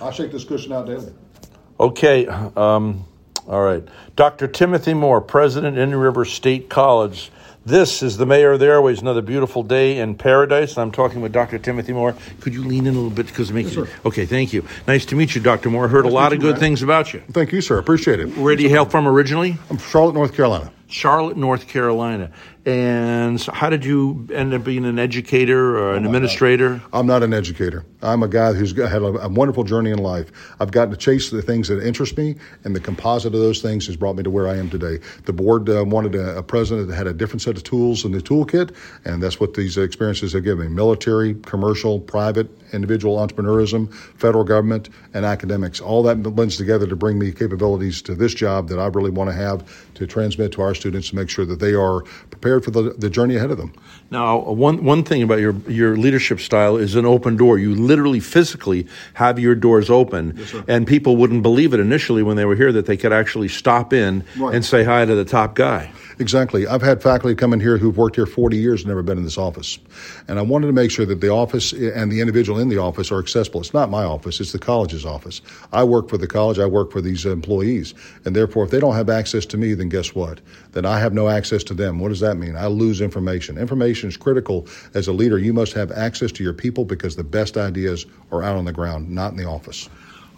I 0.00 0.10
shake 0.12 0.32
this 0.32 0.44
cushion 0.44 0.72
out 0.72 0.86
daily. 0.86 1.12
Okay, 1.80 2.26
um, 2.26 3.04
all 3.48 3.62
right. 3.62 3.82
Dr. 4.16 4.46
Timothy 4.46 4.94
Moore, 4.94 5.20
President, 5.20 5.76
Indian 5.78 5.98
River 6.00 6.24
State 6.24 6.68
College. 6.68 7.30
This 7.66 8.02
is 8.02 8.18
the 8.18 8.26
Mayor 8.26 8.52
of 8.52 8.60
the 8.60 8.66
Airways, 8.66 9.00
another 9.00 9.22
beautiful 9.22 9.62
day 9.62 9.98
in 9.98 10.14
paradise. 10.16 10.76
I'm 10.76 10.92
talking 10.92 11.22
with 11.22 11.32
Dr. 11.32 11.58
Timothy 11.58 11.94
Moore. 11.94 12.14
Could 12.40 12.52
you 12.52 12.62
lean 12.62 12.86
in 12.86 12.92
a 12.92 12.96
little 12.98 13.08
bit 13.10 13.26
because 13.26 13.48
it 13.48 13.54
makes 13.54 13.74
Yes, 13.74 13.88
sir. 13.88 13.94
Okay, 14.04 14.26
thank 14.26 14.52
you. 14.52 14.66
Nice 14.86 15.06
to 15.06 15.16
meet 15.16 15.34
you, 15.34 15.40
Dr. 15.40 15.70
Moore. 15.70 15.88
Heard 15.88 16.04
a 16.04 16.08
lot 16.08 16.32
of 16.34 16.36
you, 16.36 16.42
good 16.42 16.52
Matt. 16.52 16.60
things 16.60 16.82
about 16.82 17.14
you. 17.14 17.22
Thank 17.32 17.52
you, 17.52 17.62
sir. 17.62 17.78
Appreciate 17.78 18.20
it. 18.20 18.36
Where 18.36 18.54
do 18.54 18.62
you 18.62 18.68
hail 18.68 18.84
from 18.84 19.08
originally? 19.08 19.52
I'm 19.70 19.78
from 19.78 19.90
Charlotte, 19.90 20.14
North 20.14 20.34
Carolina. 20.34 20.70
Charlotte, 20.88 21.38
North 21.38 21.66
Carolina. 21.66 22.30
And 22.66 23.38
so 23.38 23.52
how 23.52 23.68
did 23.68 23.84
you 23.84 24.26
end 24.32 24.54
up 24.54 24.64
being 24.64 24.86
an 24.86 24.98
educator 24.98 25.76
or 25.76 25.94
an 25.94 26.06
administrator? 26.06 26.80
I'm 26.94 27.06
not 27.06 27.22
an 27.22 27.34
educator. 27.34 27.84
I'm 28.02 28.22
a 28.22 28.28
guy 28.28 28.54
who's 28.54 28.74
had 28.76 29.02
a, 29.02 29.06
a 29.06 29.28
wonderful 29.28 29.64
journey 29.64 29.90
in 29.90 29.98
life. 29.98 30.32
I've 30.60 30.70
gotten 30.70 30.90
to 30.90 30.96
chase 30.96 31.30
the 31.30 31.42
things 31.42 31.68
that 31.68 31.84
interest 31.86 32.16
me, 32.16 32.36
and 32.64 32.74
the 32.74 32.80
composite 32.80 33.34
of 33.34 33.40
those 33.40 33.60
things 33.60 33.86
has 33.86 33.96
brought 33.96 34.16
me 34.16 34.22
to 34.22 34.30
where 34.30 34.48
I 34.48 34.56
am 34.56 34.70
today. 34.70 34.98
The 35.26 35.32
board 35.32 35.68
uh, 35.68 35.84
wanted 35.84 36.14
a, 36.14 36.38
a 36.38 36.42
president 36.42 36.88
that 36.88 36.94
had 36.94 37.06
a 37.06 37.12
different 37.12 37.42
set 37.42 37.56
of 37.56 37.64
tools 37.64 38.04
in 38.04 38.12
the 38.12 38.20
toolkit, 38.20 38.74
and 39.04 39.22
that's 39.22 39.38
what 39.38 39.54
these 39.54 39.76
experiences 39.76 40.32
have 40.32 40.44
given 40.44 40.68
me 40.68 40.74
military, 40.74 41.34
commercial, 41.34 42.00
private, 42.00 42.48
individual 42.72 43.16
entrepreneurism, 43.16 43.92
federal 44.18 44.44
government, 44.44 44.88
and 45.12 45.24
academics. 45.24 45.80
All 45.80 46.02
that 46.04 46.22
blends 46.22 46.56
together 46.56 46.86
to 46.86 46.96
bring 46.96 47.18
me 47.18 47.30
capabilities 47.32 48.00
to 48.02 48.14
this 48.14 48.32
job 48.32 48.68
that 48.68 48.78
I 48.78 48.86
really 48.86 49.10
want 49.10 49.28
to 49.30 49.36
have 49.36 49.64
to 49.94 50.06
transmit 50.06 50.52
to 50.52 50.62
our 50.62 50.74
students 50.74 51.10
to 51.10 51.16
make 51.16 51.28
sure 51.28 51.44
that 51.46 51.60
they 51.60 51.74
are 51.74 52.02
prepared 52.30 52.53
for 52.60 52.70
the, 52.70 52.94
the 52.98 53.08
journey 53.10 53.36
ahead 53.36 53.50
of 53.50 53.58
them. 53.58 53.72
Now, 54.10 54.38
one 54.38 54.84
one 54.84 55.02
thing 55.02 55.22
about 55.22 55.40
your 55.40 55.54
your 55.68 55.96
leadership 55.96 56.40
style 56.40 56.76
is 56.76 56.94
an 56.94 57.06
open 57.06 57.36
door. 57.36 57.58
You 57.58 57.74
literally 57.74 58.20
physically 58.20 58.86
have 59.14 59.38
your 59.38 59.54
doors 59.54 59.90
open, 59.90 60.38
and 60.68 60.86
people 60.86 61.16
wouldn't 61.16 61.42
believe 61.42 61.74
it 61.74 61.80
initially 61.80 62.22
when 62.22 62.36
they 62.36 62.44
were 62.44 62.56
here 62.56 62.72
that 62.72 62.86
they 62.86 62.96
could 62.96 63.12
actually 63.12 63.48
stop 63.48 63.92
in 63.92 64.24
Right. 64.36 64.54
and 64.54 64.64
say 64.64 64.84
hi 64.84 65.04
to 65.04 65.14
the 65.14 65.24
top 65.24 65.54
guy. 65.54 65.90
Exactly. 66.20 66.64
I've 66.66 66.82
had 66.82 67.02
faculty 67.02 67.34
come 67.34 67.52
in 67.52 67.58
here 67.58 67.76
who've 67.76 67.96
worked 67.96 68.14
here 68.14 68.26
40 68.26 68.56
years 68.56 68.82
and 68.82 68.88
never 68.88 69.02
been 69.02 69.18
in 69.18 69.24
this 69.24 69.36
office. 69.36 69.78
And 70.28 70.38
I 70.38 70.42
wanted 70.42 70.68
to 70.68 70.72
make 70.72 70.92
sure 70.92 71.04
that 71.06 71.20
the 71.20 71.30
office 71.30 71.72
and 71.72 72.12
the 72.12 72.20
individual 72.20 72.60
in 72.60 72.68
the 72.68 72.78
office 72.78 73.10
are 73.10 73.18
accessible. 73.18 73.60
It's 73.60 73.74
not 73.74 73.90
my 73.90 74.04
office, 74.04 74.38
it's 74.40 74.52
the 74.52 74.60
college's 74.60 75.04
office. 75.04 75.40
I 75.72 75.82
work 75.82 76.08
for 76.08 76.16
the 76.16 76.28
college, 76.28 76.60
I 76.60 76.66
work 76.66 76.92
for 76.92 77.00
these 77.00 77.26
employees. 77.26 77.94
And 78.24 78.36
therefore, 78.36 78.64
if 78.64 78.70
they 78.70 78.78
don't 78.78 78.94
have 78.94 79.10
access 79.10 79.44
to 79.46 79.56
me, 79.56 79.74
then 79.74 79.88
guess 79.88 80.14
what? 80.14 80.40
Then 80.70 80.86
I 80.86 81.00
have 81.00 81.14
no 81.14 81.28
access 81.28 81.64
to 81.64 81.74
them. 81.74 81.98
What 81.98 82.10
does 82.10 82.20
that 82.20 82.36
mean? 82.36 82.43
I 82.52 82.66
lose 82.66 83.00
information. 83.00 83.58
Information 83.58 84.08
is 84.08 84.16
critical. 84.16 84.66
As 84.94 85.08
a 85.08 85.12
leader, 85.12 85.38
you 85.38 85.52
must 85.52 85.72
have 85.72 85.90
access 85.92 86.30
to 86.32 86.44
your 86.44 86.52
people 86.52 86.84
because 86.84 87.16
the 87.16 87.24
best 87.24 87.56
ideas 87.56 88.06
are 88.30 88.42
out 88.42 88.56
on 88.56 88.64
the 88.64 88.72
ground, 88.72 89.10
not 89.10 89.30
in 89.32 89.36
the 89.36 89.46
office. 89.46 89.88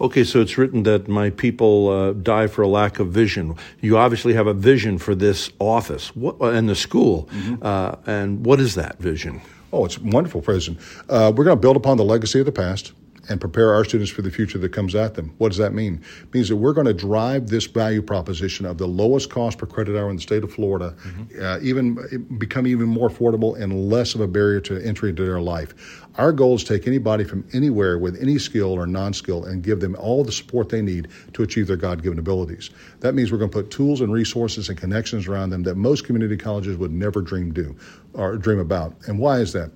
Okay, 0.01 0.25
so 0.25 0.41
it's 0.41 0.59
written 0.59 0.83
that 0.83 1.09
my 1.09 1.31
people 1.31 1.89
uh, 1.89 2.13
die 2.13 2.49
for 2.49 2.63
a 2.63 2.69
lack 2.69 2.99
of 2.99 3.09
vision. 3.09 3.57
You 3.81 3.97
obviously 3.97 4.35
have 4.35 4.47
a 4.47 4.53
vision 4.53 4.99
for 4.99 5.15
this 5.15 5.51
office 5.59 6.15
what, 6.15 6.37
and 6.41 6.69
the 6.69 6.75
school. 6.75 7.29
Uh, 7.63 7.97
and 8.07 8.45
what 8.45 8.61
is 8.61 8.75
that 8.75 8.99
vision? 8.99 9.41
Oh, 9.73 9.85
it's 9.87 9.99
wonderful, 9.99 10.43
President. 10.43 10.81
Uh, 11.09 11.33
we're 11.35 11.45
going 11.45 11.57
to 11.57 11.61
build 11.61 11.77
upon 11.77 11.97
the 11.97 12.05
legacy 12.05 12.41
of 12.41 12.47
the 12.47 12.53
past 12.53 12.93
and 13.29 13.41
prepare 13.41 13.75
our 13.75 13.85
students 13.85 14.11
for 14.11 14.23
the 14.23 14.31
future 14.31 14.59
that 14.59 14.71
comes 14.71 14.95
at 14.95 15.15
them. 15.15 15.35
What 15.39 15.49
does 15.49 15.59
that 15.59 15.73
mean? 15.73 16.03
It 16.23 16.35
means 16.35 16.49
that 16.49 16.57
we're 16.57 16.73
going 16.73 16.87
to 16.87 16.95
drive 16.95 17.49
this 17.49 17.67
value 17.67 18.03
proposition 18.03 18.67
of 18.67 18.79
the 18.79 18.87
lowest 18.87 19.31
cost 19.31 19.59
per 19.59 19.67
credit 19.67 19.99
hour 19.99 20.11
in 20.11 20.17
the 20.17 20.23
state 20.23 20.45
of 20.45 20.53
Florida, 20.53 20.95
uh, 21.41 21.59
even 21.63 22.29
become 22.39 22.67
even 22.67 22.87
more 22.87 23.09
affordable 23.09 23.61
and 23.61 23.91
less 23.91 24.15
of 24.15 24.21
a 24.21 24.27
barrier 24.27 24.61
to 24.61 24.79
entry 24.85 25.11
into 25.11 25.25
their 25.25 25.41
life. 25.41 26.03
Our 26.17 26.33
goal 26.33 26.55
is 26.55 26.65
to 26.65 26.79
take 26.79 26.87
anybody 26.87 27.25
from 27.25 27.47
anywhere 27.53 27.99
with 27.99 28.21
any 28.21 28.39
skill 28.39 28.73
or 28.73 28.87
non-skill 28.87 29.45
and 29.45 29.63
give 29.63 29.81
them 29.81 29.97
all 29.97 30.25
the 30.25 30.33
support 30.33 30.71
they 30.71 30.81
need 30.81 31.09
to 31.35 31.43
achieve 31.43 31.67
their 31.67 31.77
God-given 31.77 32.19
abilities. 32.19 32.71
That 33.01 33.15
means 33.15 33.31
we're 33.31 33.39
going 33.39 33.51
to 33.51 33.63
put 33.63 33.71
tools 33.71 34.01
and 34.01 34.13
resources 34.13 34.69
and 34.69 34.79
connections 34.79 35.27
around 35.27 35.51
them 35.51 35.63
that 35.65 35.75
most 35.75 36.07
community 36.07 36.37
colleges 36.37 36.77
would 36.79 36.93
never 36.93 37.21
dream 37.21 37.53
do 37.53 37.77
or 38.15 38.37
dream 38.39 38.59
about. 38.59 38.95
And 39.07 39.19
why 39.19 39.41
is 39.41 39.53
that? 39.53 39.71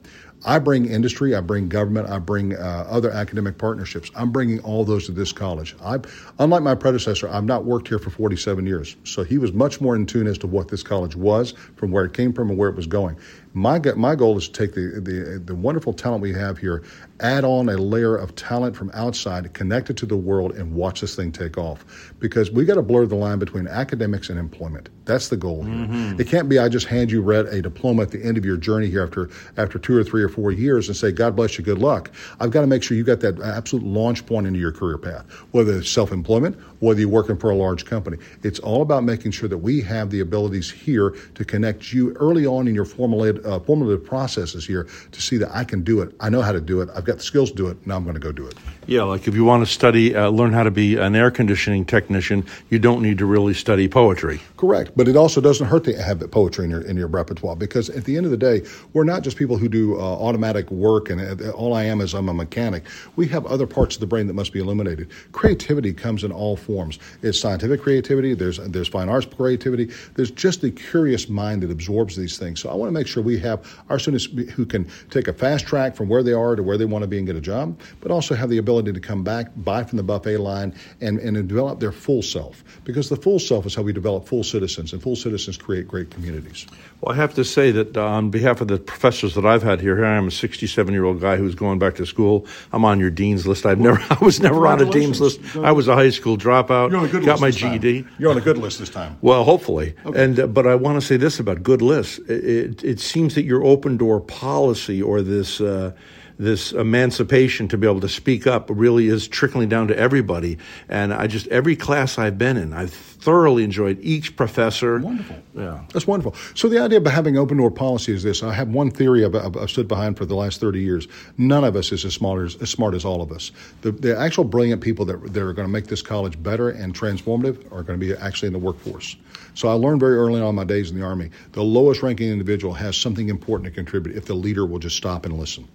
I 0.44 0.58
bring 0.58 0.86
industry, 0.86 1.34
I 1.34 1.40
bring 1.40 1.68
government, 1.68 2.08
I 2.08 2.18
bring 2.18 2.54
uh, 2.54 2.86
other 2.88 3.10
academic 3.10 3.58
partnerships. 3.58 4.10
I'm 4.16 4.32
bringing 4.32 4.58
all 4.60 4.84
those 4.84 5.04
to 5.06 5.12
this 5.12 5.32
college. 5.32 5.76
I, 5.82 5.98
unlike 6.38 6.62
my 6.62 6.74
predecessor, 6.74 7.28
I've 7.28 7.44
not 7.44 7.64
worked 7.64 7.88
here 7.88 7.98
for 7.98 8.08
47 8.08 8.66
years, 8.66 8.96
so 9.04 9.22
he 9.22 9.36
was 9.36 9.52
much 9.52 9.80
more 9.80 9.94
in 9.94 10.06
tune 10.06 10.26
as 10.26 10.38
to 10.38 10.46
what 10.46 10.68
this 10.68 10.82
college 10.82 11.14
was, 11.14 11.52
from 11.76 11.90
where 11.90 12.04
it 12.04 12.14
came 12.14 12.32
from, 12.32 12.48
and 12.48 12.58
where 12.58 12.70
it 12.70 12.76
was 12.76 12.86
going. 12.86 13.16
My 13.52 13.78
my 13.96 14.14
goal 14.14 14.38
is 14.38 14.48
to 14.48 14.52
take 14.52 14.74
the, 14.74 15.00
the 15.00 15.42
the 15.44 15.54
wonderful 15.54 15.92
talent 15.92 16.22
we 16.22 16.32
have 16.32 16.58
here, 16.58 16.82
add 17.20 17.44
on 17.44 17.68
a 17.68 17.76
layer 17.76 18.16
of 18.16 18.34
talent 18.34 18.76
from 18.76 18.90
outside, 18.94 19.52
connect 19.52 19.90
it 19.90 19.96
to 19.98 20.06
the 20.06 20.16
world, 20.16 20.52
and 20.52 20.74
watch 20.74 21.00
this 21.00 21.14
thing 21.14 21.32
take 21.32 21.58
off. 21.58 22.12
Because 22.18 22.50
we 22.50 22.64
got 22.64 22.76
to 22.76 22.82
blur 22.82 23.06
the 23.06 23.16
line 23.16 23.38
between 23.38 23.68
academics 23.68 24.30
and 24.30 24.38
employment. 24.38 24.88
That's 25.04 25.28
the 25.28 25.36
goal 25.36 25.64
here. 25.64 25.74
Mm-hmm. 25.74 26.20
It 26.20 26.28
can't 26.28 26.48
be 26.48 26.58
I 26.58 26.68
just 26.68 26.86
hand 26.86 27.10
you 27.10 27.22
read 27.22 27.46
a 27.46 27.60
diploma 27.60 28.02
at 28.02 28.10
the 28.10 28.24
end 28.24 28.38
of 28.38 28.44
your 28.44 28.56
journey 28.56 28.88
here 28.88 29.02
after 29.02 29.28
after 29.56 29.78
two 29.78 29.96
or 29.96 30.04
three 30.04 30.22
or 30.22 30.28
four 30.28 30.52
years 30.52 30.88
and 30.88 30.96
say 30.96 31.12
God 31.12 31.36
bless 31.36 31.58
you, 31.58 31.64
good 31.64 31.78
luck. 31.78 32.10
I've 32.38 32.50
got 32.50 32.62
to 32.62 32.66
make 32.66 32.82
sure 32.82 32.96
you 32.96 33.04
got 33.04 33.20
that 33.20 33.40
absolute 33.40 33.84
launch 33.84 34.26
point 34.26 34.46
into 34.46 34.60
your 34.60 34.72
career 34.72 34.98
path, 34.98 35.28
whether 35.50 35.76
it's 35.76 35.90
self-employment, 35.90 36.56
whether 36.78 37.00
you're 37.00 37.08
working 37.08 37.36
for 37.36 37.50
a 37.50 37.56
large 37.56 37.84
company. 37.84 38.18
It's 38.42 38.60
all 38.60 38.82
about 38.82 39.04
making 39.04 39.32
sure 39.32 39.48
that 39.48 39.58
we 39.58 39.80
have 39.82 40.10
the 40.10 40.20
abilities 40.20 40.70
here 40.70 41.10
to 41.34 41.44
connect 41.44 41.92
you 41.92 42.12
early 42.12 42.46
on 42.46 42.68
in 42.68 42.74
your 42.74 42.84
formal 42.84 43.10
formulated, 43.10 43.39
uh, 43.44 43.60
formative 43.60 44.04
processes 44.04 44.66
here 44.66 44.88
to 45.12 45.20
see 45.20 45.36
that 45.38 45.54
I 45.54 45.64
can 45.64 45.82
do 45.82 46.00
it. 46.00 46.14
I 46.20 46.28
know 46.28 46.42
how 46.42 46.52
to 46.52 46.60
do 46.60 46.80
it. 46.80 46.88
I've 46.94 47.04
got 47.04 47.18
the 47.18 47.22
skills 47.22 47.50
to 47.50 47.56
do 47.56 47.68
it. 47.68 47.86
Now 47.86 47.96
I'm 47.96 48.04
going 48.04 48.14
to 48.14 48.20
go 48.20 48.32
do 48.32 48.46
it. 48.46 48.54
Yeah, 48.86 49.02
like 49.02 49.28
if 49.28 49.34
you 49.34 49.44
want 49.44 49.64
to 49.64 49.72
study, 49.72 50.16
uh, 50.16 50.30
learn 50.30 50.52
how 50.52 50.62
to 50.64 50.70
be 50.70 50.96
an 50.96 51.14
air 51.14 51.30
conditioning 51.30 51.84
technician, 51.84 52.44
you 52.70 52.78
don't 52.78 53.02
need 53.02 53.18
to 53.18 53.26
really 53.26 53.54
study 53.54 53.88
poetry. 53.88 54.40
Correct, 54.56 54.92
but 54.96 55.06
it 55.06 55.16
also 55.16 55.40
doesn't 55.40 55.66
hurt 55.66 55.84
to 55.84 56.02
have 56.02 56.28
poetry 56.30 56.64
in 56.64 56.70
your 56.70 56.80
in 56.82 56.96
your 56.96 57.06
repertoire 57.06 57.56
because 57.56 57.88
at 57.90 58.04
the 58.04 58.16
end 58.16 58.26
of 58.26 58.32
the 58.32 58.36
day, 58.36 58.62
we're 58.92 59.04
not 59.04 59.22
just 59.22 59.36
people 59.36 59.56
who 59.56 59.68
do 59.68 59.96
uh, 59.96 60.02
automatic 60.02 60.70
work 60.70 61.10
and 61.10 61.20
uh, 61.20 61.50
all 61.50 61.74
I 61.74 61.84
am 61.84 62.00
is 62.00 62.14
I'm 62.14 62.28
a 62.28 62.34
mechanic. 62.34 62.84
We 63.16 63.28
have 63.28 63.46
other 63.46 63.66
parts 63.66 63.96
of 63.96 64.00
the 64.00 64.06
brain 64.06 64.26
that 64.26 64.34
must 64.34 64.52
be 64.52 64.60
illuminated. 64.60 65.10
Creativity 65.32 65.92
comes 65.92 66.24
in 66.24 66.32
all 66.32 66.56
forms. 66.56 66.98
It's 67.22 67.38
scientific 67.38 67.82
creativity. 67.82 68.34
There's 68.34 68.58
there's 68.58 68.88
fine 68.88 69.08
arts 69.08 69.26
creativity. 69.26 69.90
There's 70.14 70.30
just 70.30 70.60
the 70.62 70.70
curious 70.70 71.28
mind 71.28 71.62
that 71.62 71.70
absorbs 71.70 72.16
these 72.16 72.38
things. 72.38 72.60
So 72.60 72.70
I 72.70 72.74
want 72.74 72.88
to 72.88 72.92
make 72.92 73.06
sure 73.06 73.22
we 73.22 73.29
have 73.38 73.78
our 73.88 73.98
students 73.98 74.26
who 74.52 74.66
can 74.66 74.88
take 75.10 75.28
a 75.28 75.32
fast 75.32 75.66
track 75.66 75.94
from 75.94 76.08
where 76.08 76.22
they 76.22 76.32
are 76.32 76.56
to 76.56 76.62
where 76.62 76.76
they 76.76 76.84
want 76.84 77.02
to 77.02 77.08
be 77.08 77.18
and 77.18 77.26
get 77.26 77.36
a 77.36 77.40
job, 77.40 77.78
but 78.00 78.10
also 78.10 78.34
have 78.34 78.50
the 78.50 78.58
ability 78.58 78.92
to 78.92 79.00
come 79.00 79.22
back, 79.22 79.50
buy 79.56 79.84
from 79.84 79.96
the 79.96 80.02
buffet 80.02 80.38
line, 80.38 80.74
and 81.00 81.18
and 81.18 81.48
develop 81.48 81.80
their 81.80 81.92
full 81.92 82.22
self. 82.22 82.64
Because 82.84 83.08
the 83.08 83.16
full 83.16 83.38
self 83.38 83.66
is 83.66 83.74
how 83.74 83.82
we 83.82 83.92
develop 83.92 84.26
full 84.26 84.44
citizens, 84.44 84.92
and 84.92 85.02
full 85.02 85.16
citizens 85.16 85.56
create 85.56 85.86
great 85.86 86.10
communities. 86.10 86.66
Well, 87.00 87.12
I 87.12 87.16
have 87.16 87.34
to 87.34 87.44
say 87.44 87.70
that 87.70 87.96
uh, 87.96 88.04
on 88.04 88.30
behalf 88.30 88.60
of 88.60 88.68
the 88.68 88.78
professors 88.78 89.34
that 89.34 89.46
I've 89.46 89.62
had 89.62 89.80
here, 89.80 89.96
here 89.96 90.06
I 90.06 90.16
am 90.16 90.28
a 90.28 90.30
67 90.30 90.92
year 90.92 91.04
old 91.04 91.20
guy 91.20 91.36
who's 91.36 91.54
going 91.54 91.78
back 91.78 91.94
to 91.96 92.06
school. 92.06 92.46
I'm 92.72 92.84
on 92.84 93.00
your 93.00 93.10
dean's 93.10 93.46
list. 93.46 93.66
I've 93.66 93.78
never, 93.78 94.00
I 94.10 94.24
was 94.24 94.40
never 94.40 94.66
on 94.66 94.80
a 94.80 94.90
dean's 94.90 95.20
list. 95.20 95.40
I 95.56 95.72
was 95.72 95.88
a 95.88 95.94
high 95.94 96.10
school 96.10 96.36
dropout. 96.36 96.90
You're 96.90 97.00
on 97.00 97.06
a 97.06 97.08
good 97.08 97.24
got 97.24 97.40
list 97.40 97.42
my 97.42 97.50
this 97.50 97.60
time. 97.60 98.10
You're 98.18 98.30
on 98.30 98.38
a 98.38 98.40
good 98.40 98.58
list 98.58 98.78
this 98.78 98.90
time. 98.90 99.18
Well, 99.20 99.44
hopefully, 99.44 99.94
and 100.14 100.38
uh, 100.40 100.46
but 100.46 100.66
I 100.66 100.74
want 100.74 101.00
to 101.00 101.06
say 101.06 101.16
this 101.16 101.38
about 101.38 101.62
good 101.62 101.82
lists. 101.82 102.18
It, 102.20 102.44
it, 102.44 102.84
it 102.84 103.00
seems 103.00 103.19
that 103.28 103.44
your 103.44 103.64
open 103.64 103.96
door 103.96 104.20
policy 104.20 105.02
or 105.02 105.22
this 105.22 105.60
uh, 105.60 105.92
this 106.40 106.72
emancipation 106.72 107.68
to 107.68 107.76
be 107.76 107.86
able 107.86 108.00
to 108.00 108.08
speak 108.08 108.46
up 108.46 108.66
really 108.70 109.08
is 109.08 109.28
trickling 109.28 109.68
down 109.68 109.88
to 109.88 109.96
everybody. 109.96 110.56
And 110.88 111.12
I 111.12 111.26
just 111.26 111.46
every 111.48 111.76
class 111.76 112.18
I've 112.18 112.38
been 112.38 112.56
in, 112.56 112.72
I've 112.72 112.94
thoroughly 112.94 113.62
enjoyed 113.62 113.98
each 114.00 114.34
professor. 114.36 114.98
Wonderful. 114.98 115.36
Yeah. 115.54 115.84
That's 115.92 116.06
wonderful. 116.06 116.34
So 116.54 116.70
the 116.70 116.78
idea 116.78 116.98
of 116.98 117.06
having 117.06 117.36
open 117.36 117.58
door 117.58 117.70
policy 117.70 118.14
is 118.14 118.22
this. 118.22 118.42
I 118.42 118.54
have 118.54 118.68
one 118.68 118.90
theory 118.90 119.22
I've, 119.22 119.34
I've, 119.34 119.54
I've 119.54 119.70
stood 119.70 119.86
behind 119.86 120.16
for 120.16 120.24
the 120.24 120.34
last 120.34 120.60
30 120.60 120.80
years. 120.80 121.08
None 121.36 121.62
of 121.62 121.76
us 121.76 121.92
is 121.92 122.06
as 122.06 122.14
smart 122.14 122.42
as, 122.42 122.56
as, 122.62 122.70
smart 122.70 122.94
as 122.94 123.04
all 123.04 123.20
of 123.20 123.30
us. 123.30 123.52
The, 123.82 123.92
the 123.92 124.18
actual 124.18 124.44
brilliant 124.44 124.80
people 124.80 125.04
that, 125.04 125.34
that 125.34 125.42
are 125.42 125.52
going 125.52 125.68
to 125.68 125.72
make 125.72 125.88
this 125.88 126.00
college 126.00 126.42
better 126.42 126.70
and 126.70 126.94
transformative 126.94 127.70
are 127.70 127.82
going 127.82 128.00
to 128.00 128.06
be 128.06 128.14
actually 128.14 128.46
in 128.46 128.54
the 128.54 128.58
workforce. 128.58 129.16
So 129.52 129.68
I 129.68 129.72
learned 129.72 130.00
very 130.00 130.16
early 130.16 130.40
on 130.40 130.48
in 130.48 130.54
my 130.54 130.64
days 130.64 130.90
in 130.90 130.98
the 130.98 131.04
Army, 131.04 131.30
the 131.52 131.62
lowest 131.62 132.02
ranking 132.02 132.30
individual 132.30 132.72
has 132.72 132.96
something 132.96 133.28
important 133.28 133.66
to 133.66 133.70
contribute 133.70 134.16
if 134.16 134.24
the 134.24 134.34
leader 134.34 134.64
will 134.64 134.78
just 134.78 134.96
stop 134.96 135.26
and 135.26 135.38
listen. 135.38 135.68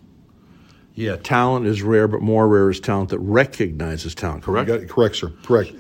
Yeah, 0.95 1.18
talent 1.18 1.68
is 1.68 1.81
rare, 1.83 2.07
but 2.07 2.21
more 2.21 2.47
rare 2.47 2.69
is 2.69 2.80
talent 2.80 3.09
that 3.09 3.19
recognizes 3.19 4.15
talent. 4.15 4.44
Correct. 4.44 4.69
You 4.69 4.88
correct, 4.88 5.18
sir. 5.18 5.31
Correct. 5.44 5.74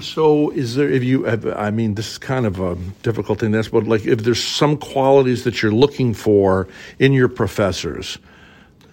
So, 0.00 0.50
is 0.50 0.74
there, 0.74 0.88
if 0.88 1.04
you, 1.04 1.24
have, 1.24 1.46
I 1.46 1.70
mean, 1.70 1.94
this 1.94 2.12
is 2.12 2.18
kind 2.18 2.46
of 2.46 2.60
a 2.60 2.76
difficult 3.02 3.40
thing, 3.40 3.52
this, 3.52 3.68
but 3.68 3.84
like 3.84 4.06
if 4.06 4.20
there's 4.20 4.42
some 4.42 4.76
qualities 4.76 5.44
that 5.44 5.62
you're 5.62 5.72
looking 5.72 6.14
for 6.14 6.66
in 6.98 7.12
your 7.12 7.28
professors 7.28 8.18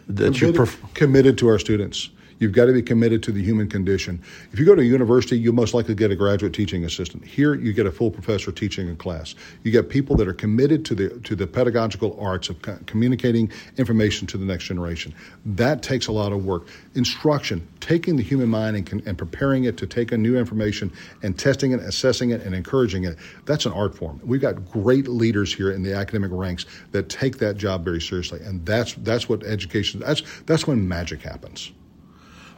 that 0.08 0.42
you 0.42 0.52
committed, 0.52 0.56
pref- 0.56 0.94
committed 0.94 1.38
to 1.40 1.48
our 1.48 1.58
students. 1.58 2.10
You've 2.44 2.52
got 2.52 2.66
to 2.66 2.74
be 2.74 2.82
committed 2.82 3.24
to 3.24 3.32
the 3.32 3.42
human 3.42 3.70
condition. 3.70 4.22
If 4.52 4.60
you 4.60 4.66
go 4.66 4.76
to 4.76 4.82
a 4.82 4.86
university, 4.86 5.40
you 5.40 5.54
most 5.54 5.74
likely 5.74 5.96
get 5.96 6.12
a 6.12 6.16
graduate 6.18 6.52
teaching 6.52 6.84
assistant. 6.84 7.24
Here, 7.24 7.54
you 7.54 7.72
get 7.72 7.86
a 7.86 7.92
full 7.92 8.12
professor 8.12 8.52
teaching 8.52 8.90
a 8.90 8.96
class. 8.98 9.34
You 9.64 9.72
get 9.72 9.88
people 9.88 10.18
that 10.18 10.28
are 10.28 10.34
committed 10.34 10.84
to 10.88 10.94
the 10.94 11.10
to 11.22 11.38
the 11.38 11.48
pedagogical 11.48 12.20
arts 12.20 12.50
of 12.50 12.62
communicating 12.86 13.50
information 13.78 14.28
to 14.28 14.38
the 14.38 14.44
next 14.44 14.66
generation. 14.66 15.16
That 15.46 15.84
takes 15.84 16.08
a 16.08 16.12
lot 16.12 16.34
of 16.34 16.44
work. 16.44 16.68
Instruction, 16.96 17.66
taking 17.80 18.18
the 18.18 18.24
human 18.24 18.50
mind 18.50 18.76
and, 18.76 19.08
and 19.08 19.18
preparing 19.18 19.64
it 19.64 19.78
to 19.78 19.88
take 19.88 20.12
a 20.12 20.18
new 20.18 20.38
information 20.38 20.92
and 21.22 21.40
testing 21.40 21.72
it, 21.72 21.80
assessing 21.80 22.32
it, 22.32 22.42
and 22.42 22.54
encouraging 22.54 23.06
it. 23.06 23.18
That's 23.46 23.66
an 23.66 23.72
art 23.72 23.96
form. 23.96 24.20
We've 24.22 24.42
got 24.42 24.70
great 24.70 25.08
leaders 25.08 25.54
here 25.54 25.72
in 25.72 25.82
the 25.82 25.94
academic 25.94 26.32
ranks 26.34 26.66
that 26.92 27.08
take 27.08 27.38
that 27.38 27.56
job 27.56 27.86
very 27.86 28.02
seriously, 28.02 28.42
and 28.44 28.66
that's 28.66 28.96
that's 28.96 29.30
what 29.30 29.44
education. 29.44 30.02
That's 30.02 30.24
that's 30.46 30.68
when 30.68 30.86
magic 30.86 31.22
happens. 31.22 31.72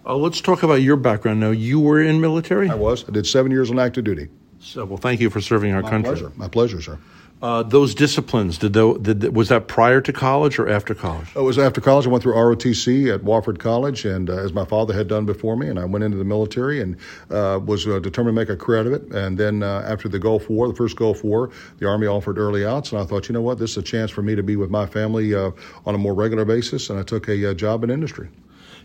Uh, 0.06 0.16
let's 0.16 0.40
talk 0.40 0.62
about 0.63 0.81
your 0.81 0.98
background 0.98 1.40
now. 1.40 1.50
You 1.50 1.80
were 1.80 2.02
in 2.02 2.22
military. 2.22 2.69
I 2.69 2.75
was. 2.75 3.07
I 3.07 3.12
did 3.12 3.25
seven 3.25 3.52
years 3.52 3.72
on 3.72 3.80
active 3.80 4.04
duty. 4.04 4.30
So, 4.60 4.86
well, 4.86 4.98
thank 4.98 5.19
you 5.19 5.30
for 5.30 5.42
serving 5.42 5.74
our 5.74 5.81
My 5.81 5.90
country. 5.90 6.12
Pleasure. 6.12 6.31
My 6.36 6.48
pleasure, 6.48 6.81
sir. 6.81 7.00
Uh, 7.42 7.62
those 7.63 7.94
disciplines 7.94 8.57
did, 8.57 8.74
the, 8.74 8.98
did 8.98 9.36
was 9.36 9.50
that 9.50 9.68
prior 9.68 10.00
to 10.02 10.13
college 10.13 10.57
or 10.57 10.69
after 10.69 10.96
college? 10.96 11.28
It 11.36 11.42
was 11.42 11.60
after 11.60 11.81
college. 11.81 12.07
I 12.07 12.10
went 12.10 12.24
through 12.24 12.34
ROTC 12.34 13.13
at 13.13 13.22
Wofford 13.22 13.60
College, 13.60 14.06
and 14.06 14.30
uh, 14.30 14.38
as 14.38 14.54
my 14.54 14.63
father 14.63 14.94
had 14.94 15.07
done 15.07 15.25
before 15.25 15.57
me, 15.57 15.68
and 15.68 15.78
I 15.78 15.86
went 15.86 16.04
into 16.04 16.18
the 16.18 16.24
military 16.24 16.81
and 16.81 16.96
uh, 17.30 17.60
was 17.63 17.86
uh, 17.88 18.00
determined 18.00 18.36
to 18.36 18.42
make 18.42 18.50
a 18.50 18.56
career 18.56 18.80
out 18.80 18.88
of 18.88 18.94
it. 18.94 19.12
And 19.12 19.38
then 19.38 19.63
uh, 19.63 19.84
after 19.86 20.08
the 20.08 20.18
Gulf 20.18 20.50
War, 20.50 20.68
the 20.68 20.74
first 20.74 20.96
Gulf 20.96 21.24
War, 21.24 21.51
the 21.78 21.88
Army 21.88 22.08
offered 22.08 22.38
early 22.38 22.66
outs, 22.66 22.92
and 22.94 23.01
I 23.01 23.06
thought, 23.06 23.28
you 23.28 23.34
know 23.34 23.42
what, 23.42 23.60
this 23.60 23.72
is 23.72 23.78
a 23.78 23.84
chance 23.84 24.12
for 24.12 24.22
me 24.22 24.34
to 24.36 24.44
be 24.44 24.56
with 24.56 24.69
my 24.69 24.86
family 24.86 25.36
uh, 25.36 25.51
on 25.86 25.94
a 25.94 25.98
more 25.98 26.13
regular 26.13 26.46
basis, 26.46 26.90
and 26.90 26.98
I 26.98 27.04
took 27.04 27.28
a 27.28 27.54
job 27.54 27.84
in 27.84 27.90
industry. 27.90 28.30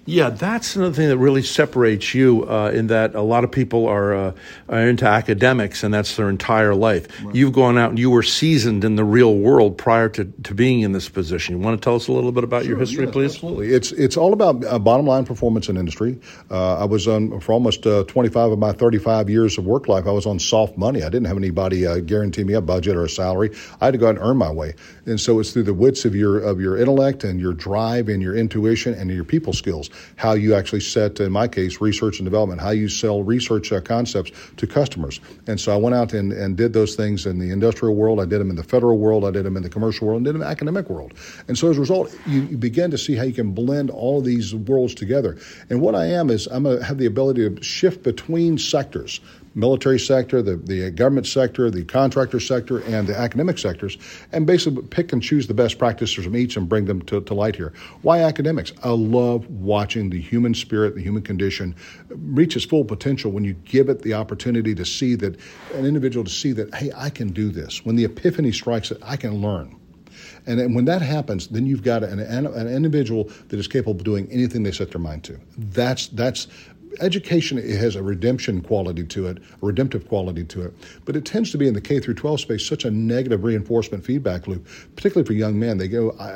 Yeah, 0.06 0.30
that's 0.30 0.76
another 0.76 0.94
thing 0.94 1.08
that 1.08 1.18
really 1.18 1.42
separates 1.42 2.14
you 2.14 2.48
uh, 2.48 2.72
in 2.74 2.86
that 2.88 3.14
a 3.14 3.20
lot 3.20 3.44
of 3.44 3.52
people 3.52 3.86
are, 3.86 4.14
uh, 4.14 4.32
are 4.68 4.88
into 4.88 5.04
academics 5.04 5.84
and 5.84 5.92
that's 5.92 6.16
their 6.16 6.28
entire 6.28 6.74
life. 6.74 7.06
Right. 7.22 7.34
You've 7.34 7.52
gone 7.52 7.76
out 7.76 7.90
and 7.90 7.98
you 7.98 8.10
were 8.10 8.22
seasoned 8.22 8.82
in 8.82 8.96
the 8.96 9.04
real 9.04 9.36
world 9.36 9.76
prior 9.76 10.08
to, 10.10 10.24
to 10.24 10.54
being 10.54 10.80
in 10.80 10.92
this 10.92 11.08
position. 11.08 11.56
You 11.56 11.62
want 11.62 11.80
to 11.80 11.84
tell 11.84 11.96
us 11.96 12.08
a 12.08 12.12
little 12.12 12.32
bit 12.32 12.44
about 12.44 12.62
sure, 12.62 12.70
your 12.70 12.78
history, 12.78 13.04
yes, 13.04 13.12
please? 13.12 13.34
Absolutely. 13.34 13.68
It's, 13.72 13.92
it's 13.92 14.16
all 14.16 14.32
about 14.32 14.64
uh, 14.64 14.78
bottom 14.78 15.06
line 15.06 15.26
performance 15.26 15.68
in 15.68 15.76
industry. 15.76 16.18
Uh, 16.50 16.78
I 16.78 16.84
was 16.84 17.06
on, 17.06 17.38
for 17.40 17.52
almost 17.52 17.86
uh, 17.86 18.04
25 18.04 18.52
of 18.52 18.58
my 18.58 18.72
35 18.72 19.28
years 19.28 19.58
of 19.58 19.66
work 19.66 19.86
life, 19.86 20.06
I 20.06 20.12
was 20.12 20.26
on 20.26 20.38
soft 20.38 20.78
money. 20.78 21.02
I 21.02 21.10
didn't 21.10 21.26
have 21.26 21.36
anybody 21.36 21.86
uh, 21.86 21.98
guarantee 22.00 22.44
me 22.44 22.54
a 22.54 22.60
budget 22.62 22.96
or 22.96 23.04
a 23.04 23.08
salary. 23.08 23.50
I 23.80 23.86
had 23.86 23.92
to 23.92 23.98
go 23.98 24.06
out 24.06 24.16
and 24.16 24.24
earn 24.24 24.38
my 24.38 24.50
way. 24.50 24.74
And 25.04 25.20
so 25.20 25.40
it's 25.40 25.52
through 25.52 25.64
the 25.64 25.74
wits 25.74 26.04
of 26.04 26.14
your, 26.14 26.38
of 26.38 26.60
your 26.60 26.78
intellect 26.78 27.22
and 27.22 27.38
your 27.38 27.52
drive 27.52 28.08
and 28.08 28.22
your 28.22 28.34
intuition 28.34 28.94
and 28.94 29.10
your 29.10 29.24
people 29.24 29.52
skills, 29.52 29.89
how 30.16 30.32
you 30.32 30.54
actually 30.54 30.80
set, 30.80 31.20
in 31.20 31.32
my 31.32 31.48
case, 31.48 31.80
research 31.80 32.18
and 32.18 32.26
development, 32.26 32.60
how 32.60 32.70
you 32.70 32.88
sell 32.88 33.22
research 33.22 33.72
uh, 33.72 33.80
concepts 33.80 34.32
to 34.56 34.66
customers. 34.66 35.20
And 35.46 35.60
so 35.60 35.72
I 35.72 35.76
went 35.76 35.94
out 35.94 36.12
and, 36.12 36.32
and 36.32 36.56
did 36.56 36.72
those 36.72 36.94
things 36.94 37.26
in 37.26 37.38
the 37.38 37.50
industrial 37.50 37.94
world. 37.94 38.20
I 38.20 38.24
did 38.24 38.40
them 38.40 38.50
in 38.50 38.56
the 38.56 38.62
federal 38.62 38.98
world. 38.98 39.24
I 39.24 39.30
did 39.30 39.44
them 39.44 39.56
in 39.56 39.62
the 39.62 39.68
commercial 39.68 40.06
world 40.06 40.18
and 40.18 40.24
did 40.24 40.34
them 40.34 40.42
in 40.42 40.46
the 40.46 40.50
academic 40.50 40.88
world. 40.88 41.14
And 41.48 41.56
so 41.56 41.70
as 41.70 41.76
a 41.76 41.80
result, 41.80 42.16
you, 42.26 42.42
you 42.42 42.56
begin 42.56 42.90
to 42.90 42.98
see 42.98 43.14
how 43.14 43.24
you 43.24 43.32
can 43.32 43.52
blend 43.52 43.90
all 43.90 44.18
of 44.18 44.24
these 44.24 44.54
worlds 44.54 44.94
together. 44.94 45.38
And 45.68 45.80
what 45.80 45.94
I 45.94 46.06
am 46.06 46.30
is 46.30 46.46
I'm 46.46 46.66
a, 46.66 46.82
have 46.82 46.98
the 46.98 47.06
ability 47.06 47.48
to 47.48 47.62
shift 47.62 48.02
between 48.02 48.58
sectors 48.58 49.20
military 49.54 49.98
sector, 49.98 50.42
the, 50.42 50.56
the 50.56 50.90
government 50.90 51.26
sector, 51.26 51.70
the 51.70 51.84
contractor 51.84 52.40
sector, 52.40 52.80
and 52.82 53.08
the 53.08 53.16
academic 53.16 53.58
sectors, 53.58 53.98
and 54.32 54.46
basically 54.46 54.82
pick 54.82 55.12
and 55.12 55.22
choose 55.22 55.46
the 55.46 55.54
best 55.54 55.78
practices 55.78 56.24
from 56.24 56.36
each 56.36 56.56
and 56.56 56.68
bring 56.68 56.84
them 56.84 57.02
to, 57.02 57.20
to 57.20 57.34
light 57.34 57.56
here. 57.56 57.72
Why 58.02 58.20
academics? 58.20 58.72
I 58.82 58.90
love 58.90 59.48
watching 59.48 60.10
the 60.10 60.20
human 60.20 60.54
spirit, 60.54 60.94
the 60.94 61.02
human 61.02 61.22
condition 61.22 61.74
reach 62.08 62.56
its 62.56 62.64
full 62.64 62.84
potential 62.84 63.32
when 63.32 63.44
you 63.44 63.54
give 63.64 63.88
it 63.88 64.02
the 64.02 64.14
opportunity 64.14 64.74
to 64.74 64.84
see 64.84 65.14
that, 65.16 65.36
an 65.74 65.84
individual 65.84 66.24
to 66.24 66.30
see 66.30 66.52
that, 66.52 66.74
hey, 66.74 66.92
I 66.96 67.10
can 67.10 67.30
do 67.30 67.50
this. 67.50 67.84
When 67.84 67.96
the 67.96 68.04
epiphany 68.04 68.52
strikes 68.52 68.90
it, 68.90 68.98
I 69.02 69.16
can 69.16 69.40
learn. 69.40 69.76
And 70.46 70.74
when 70.74 70.84
that 70.86 71.02
happens, 71.02 71.48
then 71.48 71.66
you've 71.66 71.82
got 71.82 72.02
an, 72.02 72.18
an, 72.18 72.68
individual 72.68 73.30
that 73.48 73.58
is 73.58 73.68
capable 73.68 73.92
of 73.92 74.04
doing 74.04 74.28
anything 74.30 74.62
they 74.62 74.72
set 74.72 74.90
their 74.90 75.00
mind 75.00 75.24
to. 75.24 75.38
That's 75.56 76.08
that's 76.08 76.48
education 77.00 77.58
has 77.58 77.96
a 77.96 78.02
redemption 78.02 78.60
quality 78.60 79.04
to 79.04 79.26
it, 79.26 79.38
a 79.38 79.66
redemptive 79.66 80.08
quality 80.08 80.44
to 80.44 80.62
it, 80.62 80.74
but 81.04 81.16
it 81.16 81.24
tends 81.24 81.50
to 81.52 81.58
be 81.58 81.68
in 81.68 81.74
the 81.74 81.80
K 81.80 82.00
through 82.00 82.14
12 82.14 82.40
space 82.40 82.66
such 82.66 82.84
a 82.84 82.90
negative 82.90 83.44
reinforcement 83.44 84.04
feedback 84.04 84.46
loop, 84.46 84.66
particularly 84.96 85.26
for 85.26 85.32
young 85.32 85.58
men. 85.58 85.78
They 85.78 85.88
go, 85.88 86.12
I, 86.18 86.30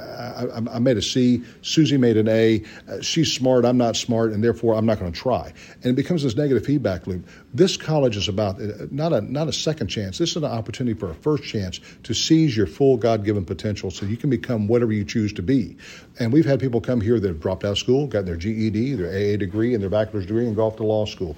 I, 0.44 0.76
I 0.76 0.78
made 0.78 0.96
a 0.96 1.02
C, 1.02 1.42
Susie 1.62 1.96
made 1.96 2.16
an 2.16 2.28
A, 2.28 2.62
uh, 2.88 3.00
she's 3.00 3.32
smart, 3.32 3.64
I'm 3.64 3.76
not 3.76 3.96
smart, 3.96 4.32
and 4.32 4.42
therefore 4.42 4.74
I'm 4.74 4.86
not 4.86 4.98
going 4.98 5.12
to 5.12 5.18
try. 5.18 5.52
And 5.82 5.86
it 5.86 5.96
becomes 5.96 6.22
this 6.22 6.36
negative 6.36 6.64
feedback 6.64 7.06
loop. 7.06 7.26
This 7.54 7.76
college 7.76 8.16
is 8.16 8.26
about 8.26 8.60
uh, 8.60 8.86
not 8.90 9.12
a 9.12 9.20
not 9.20 9.46
a 9.46 9.52
second 9.52 9.86
chance. 9.86 10.18
This 10.18 10.30
is 10.30 10.36
an 10.36 10.44
opportunity 10.44 10.98
for 10.98 11.08
a 11.08 11.14
first 11.14 11.44
chance 11.44 11.80
to 12.02 12.12
seize 12.12 12.56
your 12.56 12.66
full 12.66 12.96
God-given 12.96 13.44
potential, 13.44 13.92
so 13.92 14.06
you 14.06 14.16
can 14.16 14.28
become 14.28 14.66
whatever 14.66 14.92
you 14.92 15.04
choose 15.04 15.32
to 15.34 15.42
be. 15.42 15.76
And 16.18 16.32
we've 16.32 16.44
had 16.44 16.58
people 16.58 16.80
come 16.80 17.00
here 17.00 17.20
that 17.20 17.28
have 17.28 17.40
dropped 17.40 17.64
out 17.64 17.72
of 17.72 17.78
school, 17.78 18.08
got 18.08 18.26
their 18.26 18.36
GED, 18.36 18.94
their 18.94 19.08
AA 19.08 19.36
degree, 19.36 19.72
and 19.72 19.80
their 19.80 19.90
bachelor's 19.90 20.26
degree, 20.26 20.46
and 20.46 20.56
go 20.56 20.66
off 20.66 20.76
to 20.76 20.82
law 20.82 21.06
school. 21.06 21.36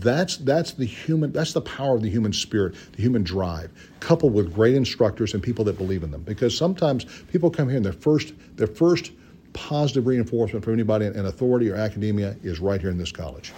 That's 0.00 0.36
that's 0.36 0.72
the 0.72 0.84
human. 0.84 1.32
That's 1.32 1.54
the 1.54 1.62
power 1.62 1.96
of 1.96 2.02
the 2.02 2.10
human 2.10 2.34
spirit, 2.34 2.74
the 2.92 3.00
human 3.00 3.24
drive, 3.24 3.70
coupled 4.00 4.34
with 4.34 4.52
great 4.52 4.74
instructors 4.74 5.32
and 5.32 5.42
people 5.42 5.64
that 5.64 5.78
believe 5.78 6.02
in 6.02 6.10
them. 6.10 6.22
Because 6.24 6.54
sometimes 6.54 7.06
people 7.32 7.50
come 7.50 7.68
here 7.68 7.78
and 7.78 7.86
their 7.86 7.94
first 7.94 8.34
their 8.56 8.66
first 8.66 9.12
positive 9.54 10.06
reinforcement 10.06 10.62
from 10.62 10.74
anybody 10.74 11.06
in 11.06 11.24
authority 11.24 11.70
or 11.70 11.76
academia 11.76 12.36
is 12.42 12.60
right 12.60 12.82
here 12.82 12.90
in 12.90 12.98
this 12.98 13.12
college. 13.12 13.52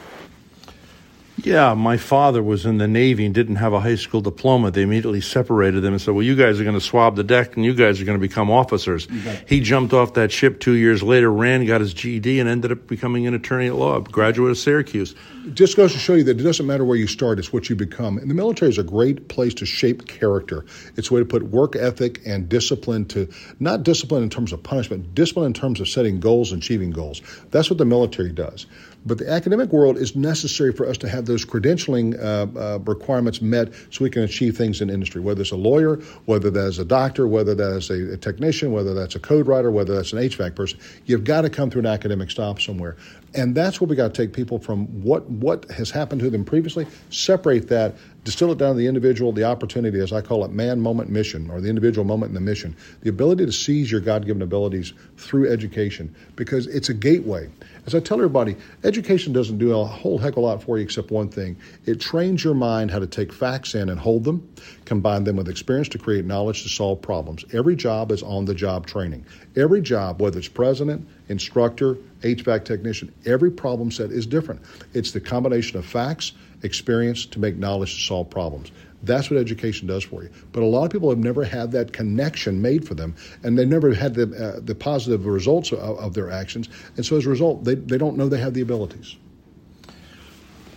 Yeah, 1.46 1.74
my 1.74 1.96
father 1.96 2.42
was 2.42 2.66
in 2.66 2.78
the 2.78 2.88
Navy 2.88 3.24
and 3.24 3.32
didn't 3.32 3.54
have 3.54 3.72
a 3.72 3.78
high 3.78 3.94
school 3.94 4.20
diploma. 4.20 4.72
They 4.72 4.82
immediately 4.82 5.20
separated 5.20 5.80
them 5.80 5.92
and 5.92 6.02
said, 6.02 6.12
Well, 6.12 6.24
you 6.24 6.34
guys 6.34 6.60
are 6.60 6.64
going 6.64 6.74
to 6.74 6.80
swab 6.80 7.14
the 7.14 7.22
deck 7.22 7.54
and 7.54 7.64
you 7.64 7.72
guys 7.72 8.00
are 8.00 8.04
going 8.04 8.18
to 8.18 8.20
become 8.20 8.50
officers. 8.50 9.06
He 9.46 9.60
jumped 9.60 9.94
off 9.94 10.14
that 10.14 10.32
ship 10.32 10.58
two 10.58 10.72
years 10.72 11.04
later, 11.04 11.30
ran, 11.30 11.64
got 11.64 11.80
his 11.80 11.94
GED, 11.94 12.40
and 12.40 12.48
ended 12.48 12.72
up 12.72 12.88
becoming 12.88 13.28
an 13.28 13.34
attorney 13.34 13.68
at 13.68 13.76
law, 13.76 14.00
graduate 14.00 14.50
of 14.50 14.58
Syracuse. 14.58 15.14
Just 15.54 15.76
goes 15.76 15.92
to 15.92 16.00
show 16.00 16.14
you 16.14 16.24
that 16.24 16.40
it 16.40 16.42
doesn't 16.42 16.66
matter 16.66 16.84
where 16.84 16.96
you 16.96 17.06
start, 17.06 17.38
it's 17.38 17.52
what 17.52 17.70
you 17.70 17.76
become. 17.76 18.18
And 18.18 18.28
the 18.28 18.34
military 18.34 18.68
is 18.68 18.78
a 18.78 18.82
great 18.82 19.28
place 19.28 19.54
to 19.54 19.66
shape 19.66 20.08
character. 20.08 20.64
It's 20.96 21.12
a 21.12 21.14
way 21.14 21.20
to 21.20 21.26
put 21.26 21.44
work 21.44 21.76
ethic 21.76 22.22
and 22.26 22.48
discipline 22.48 23.04
to, 23.10 23.32
not 23.60 23.84
discipline 23.84 24.24
in 24.24 24.30
terms 24.30 24.52
of 24.52 24.64
punishment, 24.64 25.14
discipline 25.14 25.46
in 25.46 25.54
terms 25.54 25.78
of 25.78 25.88
setting 25.88 26.18
goals 26.18 26.50
and 26.50 26.60
achieving 26.60 26.90
goals. 26.90 27.22
That's 27.52 27.70
what 27.70 27.78
the 27.78 27.84
military 27.84 28.32
does. 28.32 28.66
But 29.06 29.18
the 29.18 29.30
academic 29.30 29.72
world 29.72 29.96
is 29.96 30.16
necessary 30.16 30.72
for 30.72 30.86
us 30.86 30.98
to 30.98 31.08
have 31.08 31.26
those 31.26 31.44
credentialing 31.44 32.18
uh, 32.18 32.46
uh, 32.58 32.78
requirements 32.80 33.40
met 33.40 33.72
so 33.90 34.02
we 34.02 34.10
can 34.10 34.22
achieve 34.22 34.56
things 34.56 34.80
in 34.80 34.90
industry, 34.90 35.20
whether 35.20 35.42
it's 35.42 35.52
a 35.52 35.56
lawyer, 35.56 35.96
whether 36.24 36.50
that's 36.50 36.78
a 36.78 36.84
doctor, 36.84 37.28
whether 37.28 37.54
that's 37.54 37.88
a, 37.88 38.14
a 38.14 38.16
technician, 38.16 38.72
whether 38.72 38.94
that's 38.94 39.14
a 39.14 39.20
code 39.20 39.46
writer, 39.46 39.70
whether 39.70 39.94
that's 39.94 40.12
an 40.12 40.18
HVAC 40.18 40.56
person. 40.56 40.78
You've 41.04 41.24
got 41.24 41.42
to 41.42 41.50
come 41.50 41.70
through 41.70 41.82
an 41.82 41.86
academic 41.86 42.30
stop 42.30 42.60
somewhere. 42.60 42.96
And 43.34 43.54
that's 43.54 43.80
where 43.80 43.86
we 43.86 43.96
got 43.96 44.14
to 44.14 44.22
take 44.22 44.34
people 44.34 44.58
from 44.58 44.86
what, 45.02 45.28
what 45.30 45.70
has 45.70 45.90
happened 45.90 46.22
to 46.22 46.30
them 46.30 46.44
previously, 46.44 46.86
separate 47.10 47.68
that, 47.68 47.94
distill 48.26 48.50
it 48.50 48.58
down 48.58 48.74
to 48.74 48.78
the 48.78 48.88
individual, 48.88 49.30
the 49.30 49.44
opportunity, 49.44 50.00
as 50.00 50.12
I 50.12 50.20
call 50.20 50.44
it, 50.44 50.50
man, 50.50 50.80
moment, 50.80 51.08
mission, 51.08 51.48
or 51.48 51.60
the 51.60 51.68
individual 51.68 52.04
moment 52.04 52.30
and 52.30 52.36
the 52.36 52.40
mission. 52.40 52.76
The 53.02 53.08
ability 53.08 53.46
to 53.46 53.52
seize 53.52 53.90
your 53.90 54.00
God 54.00 54.26
given 54.26 54.42
abilities 54.42 54.92
through 55.16 55.48
education 55.48 56.12
because 56.34 56.66
it's 56.66 56.88
a 56.88 56.94
gateway. 56.94 57.48
As 57.86 57.94
I 57.94 58.00
tell 58.00 58.18
everybody, 58.18 58.56
education 58.82 59.32
doesn't 59.32 59.58
do 59.58 59.78
a 59.78 59.84
whole 59.84 60.18
heck 60.18 60.32
of 60.32 60.38
a 60.38 60.40
lot 60.40 60.60
for 60.60 60.76
you 60.76 60.82
except 60.82 61.12
one 61.12 61.28
thing 61.28 61.56
it 61.84 62.00
trains 62.00 62.42
your 62.42 62.54
mind 62.54 62.90
how 62.90 62.98
to 62.98 63.06
take 63.06 63.32
facts 63.32 63.76
in 63.76 63.88
and 63.88 64.00
hold 64.00 64.24
them, 64.24 64.52
combine 64.84 65.22
them 65.22 65.36
with 65.36 65.48
experience 65.48 65.88
to 65.90 65.98
create 65.98 66.24
knowledge 66.24 66.64
to 66.64 66.68
solve 66.68 67.00
problems. 67.00 67.44
Every 67.52 67.76
job 67.76 68.10
is 68.10 68.24
on 68.24 68.44
the 68.44 68.54
job 68.54 68.88
training. 68.88 69.24
Every 69.54 69.80
job, 69.80 70.20
whether 70.20 70.40
it's 70.40 70.48
president, 70.48 71.06
instructor, 71.28 71.96
HVAC 72.22 72.64
technician, 72.64 73.14
every 73.24 73.52
problem 73.52 73.92
set 73.92 74.10
is 74.10 74.26
different. 74.26 74.62
It's 74.94 75.12
the 75.12 75.20
combination 75.20 75.78
of 75.78 75.86
facts, 75.86 76.32
experience 76.66 77.24
to 77.26 77.40
make 77.40 77.56
knowledge 77.56 77.94
to 77.94 78.00
solve 78.02 78.28
problems. 78.28 78.70
That's 79.02 79.30
what 79.30 79.38
education 79.38 79.86
does 79.86 80.04
for 80.04 80.22
you. 80.22 80.30
But 80.52 80.62
a 80.62 80.66
lot 80.66 80.84
of 80.84 80.90
people 80.90 81.08
have 81.10 81.18
never 81.18 81.44
had 81.44 81.72
that 81.72 81.92
connection 81.92 82.60
made 82.60 82.86
for 82.86 82.94
them, 82.94 83.14
and 83.42 83.56
they've 83.56 83.68
never 83.68 83.94
had 83.94 84.14
the, 84.14 84.56
uh, 84.56 84.60
the 84.62 84.74
positive 84.74 85.26
results 85.26 85.72
of, 85.72 85.78
of, 85.78 86.14
their 86.14 86.30
actions. 86.30 86.68
And 86.96 87.06
so 87.06 87.16
as 87.16 87.26
a 87.26 87.30
result, 87.30 87.64
they, 87.64 87.74
they 87.74 87.98
don't 87.98 88.16
know 88.16 88.28
they 88.28 88.40
have 88.40 88.54
the 88.54 88.62
abilities. 88.62 89.16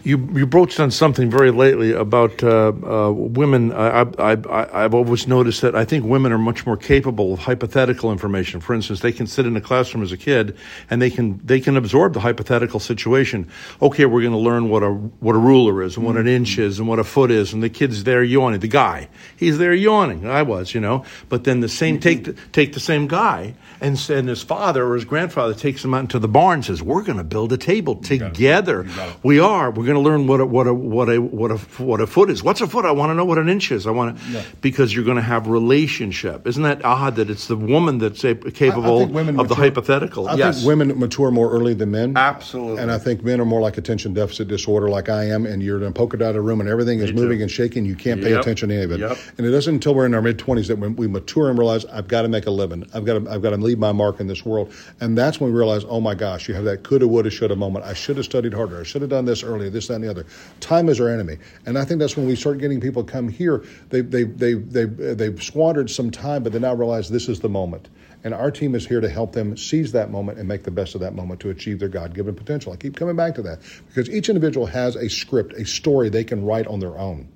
You 0.01 0.18
you 0.34 0.46
broached 0.46 0.79
on 0.79 0.91
something 0.91 1.29
very 1.29 1.51
lately 1.51 1.91
about 1.91 2.41
uh, 2.41 2.70
uh, 2.70 3.12
women. 3.12 3.74
I, 3.74 4.01
I, 4.01 4.32
I, 4.32 4.84
I've 4.86 4.94
always 4.94 5.27
noticed 5.27 5.62
that 5.62 5.75
I 5.75 5.84
think 5.84 6.06
women 6.06 6.32
are 6.32 6.38
much 6.38 6.65
more 6.65 6.77
capable 6.77 7.34
of 7.34 7.39
hypothetical 7.39 8.10
information. 8.10 8.62
For 8.62 8.74
instance, 8.74 9.01
they 9.01 9.12
can 9.12 9.27
sit 9.27 9.46
in 9.46 9.58
a 9.58 9.62
classroom 9.62 10.01
as 10.01 10.13
a 10.13 10.18
kid 10.18 10.56
and 10.89 11.01
they 11.01 11.10
can 11.10 11.41
they 11.44 11.60
can 11.60 11.75
absorb 11.75 12.13
the 12.13 12.22
hypothetical 12.22 12.79
situation. 12.79 13.50
Okay, 13.82 14.06
we're 14.06 14.22
going 14.22 14.32
to 14.32 14.38
learn 14.38 14.70
what 14.70 14.84
a 14.84 14.89
what 14.89 15.36
a 15.36 15.39
ruler 15.39 15.84
is 15.84 15.98
and 15.98 16.06
what 16.06 16.15
an 16.15 16.27
inch 16.27 16.58
is 16.58 16.79
and 16.79 16.88
what 16.88 17.00
a 17.00 17.03
foot 17.03 17.29
is, 17.29 17.51
and 17.51 17.62
the 17.62 17.70
kid's 17.70 18.06
there 18.06 18.24
yawning. 18.24 18.62
The 18.62 18.70
guy, 18.70 19.10
he's 19.36 19.58
there 19.58 19.74
yawning. 19.74 20.25
I 20.25 20.44
was, 20.44 20.74
you 20.74 20.79
know. 20.79 21.03
But 21.27 21.44
then 21.44 21.60
the 21.60 21.70
same 21.70 22.00
take 22.00 22.51
take 22.53 22.72
the 22.72 22.79
same 22.79 23.08
guy 23.08 23.53
and 23.81 24.09
and 24.09 24.27
his 24.27 24.41
father 24.41 24.86
or 24.86 24.95
his 24.95 25.05
grandfather 25.05 25.53
takes 25.53 25.83
him 25.83 25.93
out 25.93 26.01
into 26.01 26.19
the 26.19 26.27
barn 26.27 26.55
and 26.55 26.65
says, 26.65 26.81
"We're 26.81 27.03
going 27.03 27.17
to 27.17 27.24
build 27.24 27.53
a 27.53 27.57
table 27.57 27.95
together. 27.95 28.88
We 29.24 29.39
are. 29.39 29.71
We're 29.71 29.86
going 29.86 29.95
to 29.95 30.01
learn 30.01 30.27
what 30.27 30.41
a, 30.41 30.45
what 30.45 30.67
a 30.67 30.74
what 30.74 31.09
a 31.09 31.21
what 31.21 31.51
a 31.51 31.57
what 31.57 32.01
a 32.01 32.07
foot 32.07 32.29
is. 32.29 32.43
What's 32.43 32.62
a 32.62 32.67
foot? 32.67 32.86
I 32.86 32.91
want 32.91 33.12
to 33.12 33.15
know 33.15 33.25
what 33.25 33.38
an 33.38 33.50
inch 33.50 33.71
is. 33.71 33.88
I 33.88 33.91
want 33.91 34.17
to 34.17 34.31
yeah. 34.31 34.43
because 34.62 34.93
you're 34.93 35.05
going 35.05 35.17
to 35.17 35.21
have 35.24 35.48
relationship. 35.48 36.48
Isn't 36.48 36.63
that 36.63 36.83
odd 36.83 37.15
that 37.15 37.29
it's 37.29 37.48
the 37.48 37.55
woman 37.55 37.98
that's 37.98 38.21
capable 38.21 39.00
I, 39.00 39.01
I 39.01 39.03
of 39.03 39.12
mature, 39.12 39.48
the 39.48 39.55
hypothetical? 39.55 40.27
I 40.27 40.36
yes. 40.36 40.57
think 40.57 40.67
women 40.67 41.00
mature 41.00 41.31
more 41.31 41.51
early 41.51 41.74
than 41.74 41.91
men. 41.91 42.17
Absolutely. 42.17 42.81
And 42.81 42.91
I 42.91 42.98
think 42.98 43.24
men 43.24 43.39
are 43.39 43.45
more 43.45 43.62
like 43.62 43.77
attention 43.77 44.13
deficit 44.13 44.48
disorder, 44.48 44.89
like 44.89 45.09
I 45.09 45.25
am. 45.25 45.45
And 45.45 45.62
you're 45.63 45.77
in 45.77 45.83
a 45.83 45.91
polka 45.91 46.17
dotted 46.17 46.41
room, 46.41 46.59
and 46.59 46.69
everything 46.69 47.00
is 47.00 47.13
Me 47.13 47.21
moving 47.21 47.39
too. 47.39 47.43
and 47.43 47.51
shaking. 47.51 47.86
You 47.86 47.95
can't 47.95 48.21
pay 48.21 48.31
yep. 48.31 48.41
attention 48.41 48.69
to 48.69 48.75
any 48.75 48.83
of 48.83 48.91
it. 48.91 49.00
Yep. 49.00 49.17
And 49.38 49.48
it 49.48 49.53
isn't 49.53 49.74
until 49.74 49.95
we're 49.95 50.05
in 50.05 50.13
our 50.13 50.21
mid 50.21 50.38
twenties 50.39 50.67
that 50.67 50.77
when 50.77 50.95
we 50.95 51.07
mature 51.07 51.50
and 51.50 51.57
realize 51.57 51.86
I've 51.86 52.07
got 52.07 52.24
to 52.24 52.27
make 52.27 52.45
a 52.45 52.51
living. 52.51 52.88
I've 52.93 53.05
got 53.05 53.24
to 53.24 53.31
I've 53.31 53.41
got 53.41 53.51
to 53.51 53.57
leave 53.69 53.79
my 53.79 53.91
mark 53.91 54.19
in 54.19 54.27
this 54.27 54.45
world. 54.45 54.73
And 54.99 55.17
that's 55.17 55.39
when 55.39 55.51
we 55.51 55.57
realize, 55.57 55.85
oh 55.88 56.01
my 56.01 56.15
gosh, 56.15 56.47
you 56.47 56.55
have 56.55 56.65
that 56.65 56.83
coulda, 56.83 57.07
woulda, 57.07 57.29
shoulda 57.29 57.55
moment. 57.55 57.85
I 57.85 57.93
should 57.93 58.17
have 58.17 58.25
studied 58.25 58.53
harder. 58.53 58.79
I 58.79 58.83
should 58.83 59.01
have 59.01 59.09
done 59.11 59.25
this 59.25 59.43
earlier. 59.43 59.69
This, 59.69 59.88
that, 59.88 59.95
and 59.95 60.03
the 60.03 60.09
other. 60.09 60.25
Time 60.59 60.89
is 60.89 60.99
our 60.99 61.09
enemy, 61.09 61.38
and 61.65 61.77
I 61.77 61.85
think 61.85 61.99
that's 61.99 62.17
when 62.17 62.25
we 62.25 62.35
start 62.35 62.57
getting 62.57 62.81
people 62.81 63.03
come 63.03 63.29
here. 63.29 63.63
They 63.89 64.01
they 64.01 64.23
they 64.23 64.53
they 64.53 64.85
they've 64.85 65.41
squandered 65.41 65.89
some 65.89 66.11
time, 66.11 66.43
but 66.43 66.51
they 66.51 66.59
now 66.59 66.73
realize 66.73 67.09
this 67.09 67.29
is 67.29 67.39
the 67.39 67.49
moment. 67.49 67.89
And 68.23 68.33
our 68.33 68.51
team 68.51 68.75
is 68.75 68.85
here 68.85 68.99
to 68.99 69.07
help 69.07 69.31
them 69.31 69.55
seize 69.55 69.93
that 69.93 70.11
moment 70.11 70.39
and 70.39 70.47
make 70.47 70.63
the 70.63 70.71
best 70.71 70.93
of 70.93 71.01
that 71.01 71.15
moment 71.15 71.39
to 71.41 71.51
achieve 71.51 71.79
their 71.79 71.88
God 71.88 72.13
given 72.13 72.35
potential. 72.35 72.73
I 72.73 72.75
keep 72.75 72.97
coming 72.97 73.15
back 73.15 73.35
to 73.35 73.41
that 73.43 73.59
because 73.88 74.09
each 74.09 74.27
individual 74.27 74.65
has 74.65 74.97
a 74.97 75.09
script, 75.09 75.53
a 75.53 75.65
story 75.65 76.09
they 76.09 76.25
can 76.25 76.43
write 76.43 76.67
on 76.67 76.79
their 76.79 76.97
own. 76.97 77.29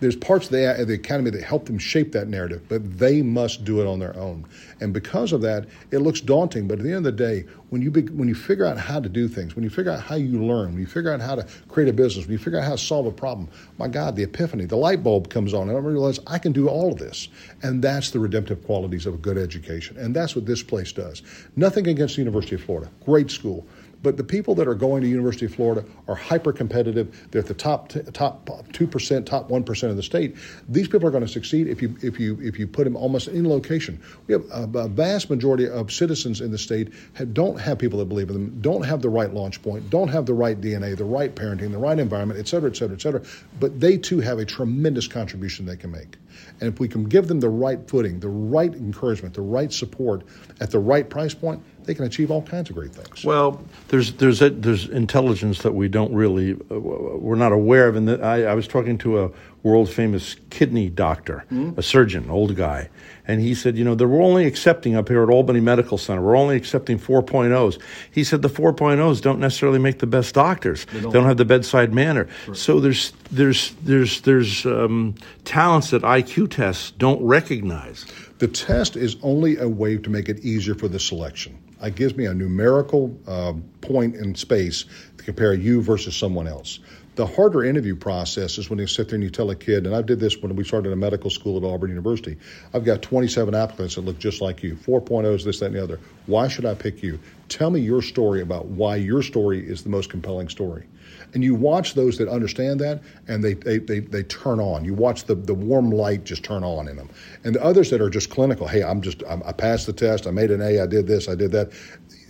There's 0.00 0.16
parts 0.16 0.46
of 0.46 0.52
the, 0.52 0.84
the 0.86 0.94
academy 0.94 1.30
that 1.30 1.42
help 1.42 1.66
them 1.66 1.78
shape 1.78 2.12
that 2.12 2.28
narrative, 2.28 2.62
but 2.68 2.98
they 2.98 3.22
must 3.22 3.64
do 3.64 3.80
it 3.80 3.86
on 3.86 3.98
their 3.98 4.16
own. 4.16 4.46
And 4.80 4.92
because 4.92 5.32
of 5.32 5.40
that, 5.42 5.66
it 5.90 5.98
looks 5.98 6.20
daunting. 6.20 6.68
But 6.68 6.78
at 6.78 6.84
the 6.84 6.90
end 6.90 7.06
of 7.06 7.16
the 7.16 7.24
day, 7.24 7.44
when 7.70 7.82
you 7.82 7.90
be, 7.90 8.02
when 8.02 8.28
you 8.28 8.34
figure 8.34 8.64
out 8.64 8.78
how 8.78 9.00
to 9.00 9.08
do 9.08 9.26
things, 9.28 9.56
when 9.56 9.64
you 9.64 9.70
figure 9.70 9.90
out 9.90 10.00
how 10.00 10.14
you 10.14 10.44
learn, 10.44 10.72
when 10.72 10.80
you 10.80 10.86
figure 10.86 11.12
out 11.12 11.20
how 11.20 11.34
to 11.34 11.46
create 11.68 11.88
a 11.88 11.92
business, 11.92 12.26
when 12.26 12.32
you 12.32 12.38
figure 12.38 12.58
out 12.58 12.64
how 12.64 12.72
to 12.72 12.78
solve 12.78 13.06
a 13.06 13.10
problem, 13.10 13.48
my 13.78 13.88
God, 13.88 14.16
the 14.16 14.22
epiphany, 14.22 14.64
the 14.64 14.76
light 14.76 15.02
bulb 15.02 15.28
comes 15.30 15.54
on, 15.54 15.68
and 15.68 15.76
I 15.76 15.80
realize 15.80 16.20
I 16.26 16.38
can 16.38 16.52
do 16.52 16.68
all 16.68 16.92
of 16.92 16.98
this. 16.98 17.28
And 17.62 17.82
that's 17.82 18.10
the 18.10 18.18
redemptive 18.18 18.64
qualities 18.64 19.06
of 19.06 19.14
a 19.14 19.18
good 19.18 19.38
education. 19.38 19.96
And 19.96 20.14
that's 20.14 20.36
what 20.36 20.46
this 20.46 20.62
place 20.62 20.92
does. 20.92 21.22
Nothing 21.56 21.88
against 21.88 22.16
the 22.16 22.22
University 22.22 22.54
of 22.54 22.62
Florida, 22.62 22.90
great 23.04 23.30
school. 23.30 23.66
But 24.06 24.16
the 24.16 24.22
people 24.22 24.54
that 24.54 24.68
are 24.68 24.74
going 24.76 25.02
to 25.02 25.08
University 25.08 25.46
of 25.46 25.54
Florida 25.56 25.84
are 26.06 26.14
hyper 26.14 26.52
competitive. 26.52 27.26
They're 27.32 27.40
at 27.40 27.48
the 27.48 27.54
top 27.54 27.88
t- 27.88 28.02
top 28.12 28.48
two 28.72 28.86
percent, 28.86 29.26
top 29.26 29.50
one 29.50 29.64
percent 29.64 29.90
of 29.90 29.96
the 29.96 30.02
state. 30.04 30.36
These 30.68 30.86
people 30.86 31.08
are 31.08 31.10
going 31.10 31.26
to 31.26 31.28
succeed 31.28 31.66
if 31.66 31.82
you 31.82 31.96
if 32.02 32.20
you 32.20 32.38
if 32.40 32.56
you 32.56 32.68
put 32.68 32.84
them 32.84 32.94
almost 32.94 33.26
in 33.26 33.48
location. 33.48 34.00
We 34.28 34.34
have 34.34 34.44
a, 34.52 34.78
a 34.78 34.86
vast 34.86 35.28
majority 35.28 35.68
of 35.68 35.90
citizens 35.90 36.40
in 36.40 36.52
the 36.52 36.58
state 36.58 36.92
have, 37.14 37.34
don't 37.34 37.58
have 37.58 37.80
people 37.80 37.98
that 37.98 38.04
believe 38.04 38.28
in 38.28 38.34
them, 38.34 38.60
don't 38.60 38.84
have 38.84 39.02
the 39.02 39.08
right 39.08 39.34
launch 39.34 39.60
point, 39.60 39.90
don't 39.90 40.06
have 40.06 40.24
the 40.24 40.34
right 40.34 40.60
DNA, 40.60 40.96
the 40.96 41.04
right 41.04 41.34
parenting, 41.34 41.72
the 41.72 41.78
right 41.78 41.98
environment, 41.98 42.38
et 42.38 42.46
cetera, 42.46 42.70
et 42.70 42.76
cetera, 42.76 42.94
et 42.94 43.02
cetera. 43.02 43.22
But 43.58 43.80
they 43.80 43.98
too 43.98 44.20
have 44.20 44.38
a 44.38 44.44
tremendous 44.44 45.08
contribution 45.08 45.66
they 45.66 45.76
can 45.76 45.90
make. 45.90 46.16
And 46.60 46.72
if 46.72 46.78
we 46.78 46.86
can 46.86 47.04
give 47.04 47.26
them 47.26 47.40
the 47.40 47.48
right 47.48 47.88
footing, 47.90 48.20
the 48.20 48.28
right 48.28 48.72
encouragement, 48.72 49.34
the 49.34 49.42
right 49.42 49.72
support 49.72 50.22
at 50.60 50.70
the 50.70 50.78
right 50.78 51.08
price 51.08 51.34
point, 51.34 51.62
they 51.86 51.94
can 51.94 52.04
achieve 52.04 52.30
all 52.30 52.42
kinds 52.42 52.68
of 52.68 52.76
great 52.76 52.92
things. 52.92 53.24
Well, 53.24 53.62
there's 53.88 54.12
there's 54.14 54.42
a, 54.42 54.50
there's 54.50 54.88
intelligence 54.88 55.62
that 55.62 55.72
we 55.72 55.88
don't 55.88 56.12
really 56.12 56.52
uh, 56.70 56.78
we're 56.78 57.36
not 57.36 57.52
aware 57.52 57.88
of. 57.88 57.96
And 57.96 58.10
I, 58.24 58.42
I 58.42 58.54
was 58.54 58.66
talking 58.68 58.98
to 58.98 59.24
a 59.24 59.30
world 59.62 59.88
famous 59.88 60.36
kidney 60.50 60.88
doctor, 60.88 61.44
mm-hmm. 61.50 61.78
a 61.78 61.82
surgeon, 61.82 62.30
old 62.30 62.54
guy, 62.54 62.88
and 63.26 63.40
he 63.40 63.54
said, 63.54 63.76
you 63.76 63.84
know, 63.84 63.94
they're 63.94 64.20
only 64.20 64.46
accepting 64.46 64.94
up 64.94 65.08
here 65.08 65.22
at 65.22 65.28
Albany 65.28 65.60
Medical 65.60 65.98
Center. 65.98 66.22
We're 66.22 66.36
only 66.36 66.56
accepting 66.56 66.98
4.0s. 66.98 67.80
He 68.10 68.22
said 68.22 68.42
the 68.42 68.48
4.0s 68.48 69.20
don't 69.20 69.40
necessarily 69.40 69.80
make 69.80 69.98
the 69.98 70.06
best 70.06 70.34
doctors. 70.34 70.84
They 70.86 71.00
don't, 71.00 71.12
they 71.12 71.18
don't 71.18 71.26
have 71.26 71.36
the 71.36 71.44
bedside 71.44 71.92
manner. 71.92 72.28
Right. 72.46 72.56
So 72.56 72.80
there's 72.80 73.12
there's 73.30 73.72
there's 73.82 74.20
there's 74.20 74.66
um, 74.66 75.14
talents 75.44 75.90
that 75.90 76.02
IQ 76.02 76.50
tests 76.50 76.92
don't 76.92 77.22
recognize. 77.22 78.06
The 78.38 78.48
test 78.48 78.96
is 78.96 79.16
only 79.22 79.56
a 79.56 79.68
way 79.68 79.96
to 79.96 80.10
make 80.10 80.28
it 80.28 80.40
easier 80.40 80.74
for 80.74 80.88
the 80.88 81.00
selection. 81.00 81.58
It 81.82 81.94
gives 81.94 82.16
me 82.16 82.26
a 82.26 82.34
numerical 82.34 83.16
uh, 83.26 83.54
point 83.80 84.14
in 84.16 84.34
space 84.34 84.84
to 85.18 85.24
compare 85.24 85.54
you 85.54 85.82
versus 85.82 86.16
someone 86.16 86.46
else. 86.46 86.80
The 87.16 87.26
harder 87.26 87.64
interview 87.64 87.96
process 87.96 88.58
is 88.58 88.68
when 88.68 88.78
you 88.78 88.86
sit 88.86 89.08
there 89.08 89.14
and 89.14 89.24
you 89.24 89.30
tell 89.30 89.48
a 89.50 89.56
kid, 89.56 89.86
and 89.86 89.96
I 89.96 90.02
did 90.02 90.20
this 90.20 90.36
when 90.36 90.54
we 90.54 90.64
started 90.64 90.92
a 90.92 90.96
medical 90.96 91.30
school 91.30 91.56
at 91.56 91.64
Auburn 91.64 91.88
University. 91.88 92.36
I've 92.74 92.84
got 92.84 93.00
27 93.00 93.54
applicants 93.54 93.94
that 93.94 94.02
look 94.02 94.18
just 94.18 94.42
like 94.42 94.62
you, 94.62 94.74
4.0s, 94.74 95.42
this, 95.42 95.60
that, 95.60 95.66
and 95.66 95.76
the 95.76 95.82
other. 95.82 95.98
Why 96.26 96.46
should 96.46 96.66
I 96.66 96.74
pick 96.74 97.02
you? 97.02 97.18
Tell 97.48 97.70
me 97.70 97.80
your 97.80 98.02
story 98.02 98.42
about 98.42 98.66
why 98.66 98.96
your 98.96 99.22
story 99.22 99.66
is 99.66 99.82
the 99.82 99.88
most 99.88 100.10
compelling 100.10 100.50
story. 100.50 100.86
And 101.34 101.42
you 101.42 101.54
watch 101.54 101.94
those 101.94 102.18
that 102.18 102.28
understand 102.28 102.80
that 102.80 103.02
and 103.28 103.42
they, 103.42 103.54
they, 103.54 103.78
they, 103.78 104.00
they, 104.00 104.22
turn 104.22 104.60
on. 104.60 104.84
You 104.84 104.94
watch 104.94 105.24
the, 105.24 105.34
the 105.34 105.54
warm 105.54 105.90
light 105.90 106.24
just 106.24 106.42
turn 106.42 106.64
on 106.64 106.88
in 106.88 106.96
them. 106.96 107.10
And 107.44 107.54
the 107.54 107.62
others 107.62 107.90
that 107.90 108.00
are 108.00 108.10
just 108.10 108.30
clinical, 108.30 108.66
hey, 108.66 108.82
I'm 108.82 109.00
just, 109.00 109.22
I'm, 109.28 109.42
I 109.44 109.52
passed 109.52 109.86
the 109.86 109.92
test, 109.92 110.26
I 110.26 110.30
made 110.30 110.50
an 110.50 110.60
A, 110.62 110.80
I 110.80 110.86
did 110.86 111.06
this, 111.06 111.28
I 111.28 111.34
did 111.34 111.52
that. 111.52 111.72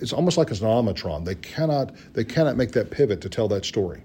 It's 0.00 0.12
almost 0.12 0.36
like 0.36 0.50
it's 0.50 0.60
an 0.60 0.66
automatron. 0.66 1.24
They 1.24 1.36
cannot, 1.36 1.94
they 2.14 2.24
cannot 2.24 2.56
make 2.56 2.72
that 2.72 2.90
pivot 2.90 3.20
to 3.22 3.28
tell 3.28 3.48
that 3.48 3.64
story. 3.64 4.02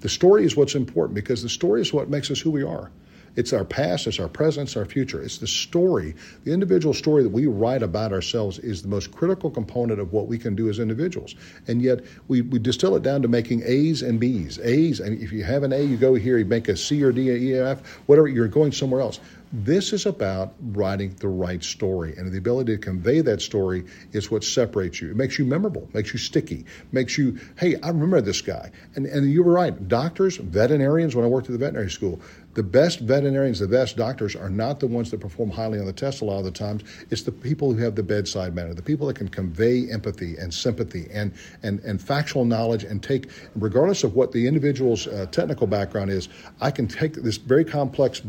The 0.00 0.08
story 0.08 0.44
is 0.44 0.56
what's 0.56 0.74
important 0.74 1.14
because 1.14 1.42
the 1.42 1.48
story 1.48 1.82
is 1.82 1.92
what 1.92 2.08
makes 2.08 2.30
us 2.30 2.40
who 2.40 2.50
we 2.50 2.62
are. 2.62 2.90
It's 3.36 3.52
our 3.52 3.64
past, 3.64 4.06
it's 4.06 4.18
our 4.18 4.28
present, 4.28 4.68
it's 4.68 4.76
our 4.76 4.84
future. 4.84 5.22
It's 5.22 5.38
the 5.38 5.46
story, 5.46 6.14
the 6.44 6.52
individual 6.52 6.92
story 6.92 7.22
that 7.22 7.28
we 7.28 7.46
write 7.46 7.82
about 7.82 8.12
ourselves 8.12 8.58
is 8.58 8.82
the 8.82 8.88
most 8.88 9.12
critical 9.12 9.50
component 9.50 10.00
of 10.00 10.12
what 10.12 10.26
we 10.26 10.38
can 10.38 10.54
do 10.54 10.68
as 10.68 10.78
individuals. 10.78 11.34
And 11.68 11.80
yet 11.80 12.00
we, 12.28 12.42
we 12.42 12.58
distill 12.58 12.96
it 12.96 13.02
down 13.02 13.22
to 13.22 13.28
making 13.28 13.62
A's 13.64 14.02
and 14.02 14.18
B's. 14.18 14.58
A's, 14.60 15.00
and 15.00 15.20
if 15.22 15.32
you 15.32 15.44
have 15.44 15.62
an 15.62 15.72
A, 15.72 15.82
you 15.82 15.96
go 15.96 16.14
here, 16.14 16.38
you 16.38 16.44
make 16.44 16.68
a 16.68 16.76
C 16.76 17.02
or 17.02 17.12
D, 17.12 17.30
E, 17.30 17.54
F, 17.54 17.80
whatever, 18.06 18.28
you're 18.28 18.48
going 18.48 18.72
somewhere 18.72 19.00
else. 19.00 19.20
This 19.52 19.92
is 19.92 20.06
about 20.06 20.54
writing 20.60 21.16
the 21.18 21.26
right 21.26 21.62
story, 21.62 22.14
and 22.16 22.30
the 22.30 22.38
ability 22.38 22.76
to 22.76 22.78
convey 22.78 23.20
that 23.22 23.42
story 23.42 23.84
is 24.12 24.30
what 24.30 24.44
separates 24.44 25.00
you. 25.00 25.10
It 25.10 25.16
makes 25.16 25.40
you 25.40 25.44
memorable, 25.44 25.88
makes 25.92 26.12
you 26.12 26.20
sticky, 26.20 26.66
makes 26.92 27.18
you, 27.18 27.36
hey, 27.58 27.74
I 27.82 27.88
remember 27.88 28.20
this 28.20 28.42
guy. 28.42 28.70
And, 28.94 29.06
and 29.06 29.28
you 29.28 29.42
were 29.42 29.52
right. 29.52 29.88
Doctors, 29.88 30.36
veterinarians, 30.36 31.16
when 31.16 31.24
I 31.24 31.28
worked 31.28 31.48
at 31.48 31.52
the 31.52 31.58
veterinary 31.58 31.90
school, 31.90 32.20
the 32.54 32.62
best 32.62 33.00
veterinarians, 33.00 33.58
the 33.58 33.66
best 33.66 33.96
doctors 33.96 34.36
are 34.36 34.50
not 34.50 34.78
the 34.78 34.86
ones 34.86 35.10
that 35.10 35.18
perform 35.18 35.50
highly 35.50 35.80
on 35.80 35.86
the 35.86 35.92
test 35.92 36.20
a 36.20 36.24
lot 36.24 36.38
of 36.38 36.44
the 36.44 36.52
times. 36.52 36.84
It's 37.10 37.22
the 37.22 37.32
people 37.32 37.72
who 37.72 37.82
have 37.82 37.96
the 37.96 38.04
bedside 38.04 38.54
manner, 38.54 38.72
the 38.72 38.82
people 38.82 39.08
that 39.08 39.16
can 39.16 39.28
convey 39.28 39.90
empathy 39.90 40.36
and 40.36 40.54
sympathy 40.54 41.08
and, 41.12 41.32
and, 41.64 41.80
and 41.80 42.00
factual 42.00 42.44
knowledge 42.44 42.84
and 42.84 43.02
take, 43.02 43.30
regardless 43.56 44.04
of 44.04 44.14
what 44.14 44.30
the 44.30 44.46
individual's 44.46 45.08
uh, 45.08 45.26
technical 45.32 45.66
background 45.66 46.10
is, 46.10 46.28
I 46.60 46.70
can 46.70 46.86
take 46.86 47.14
this 47.14 47.36
very 47.36 47.64
complex 47.64 48.22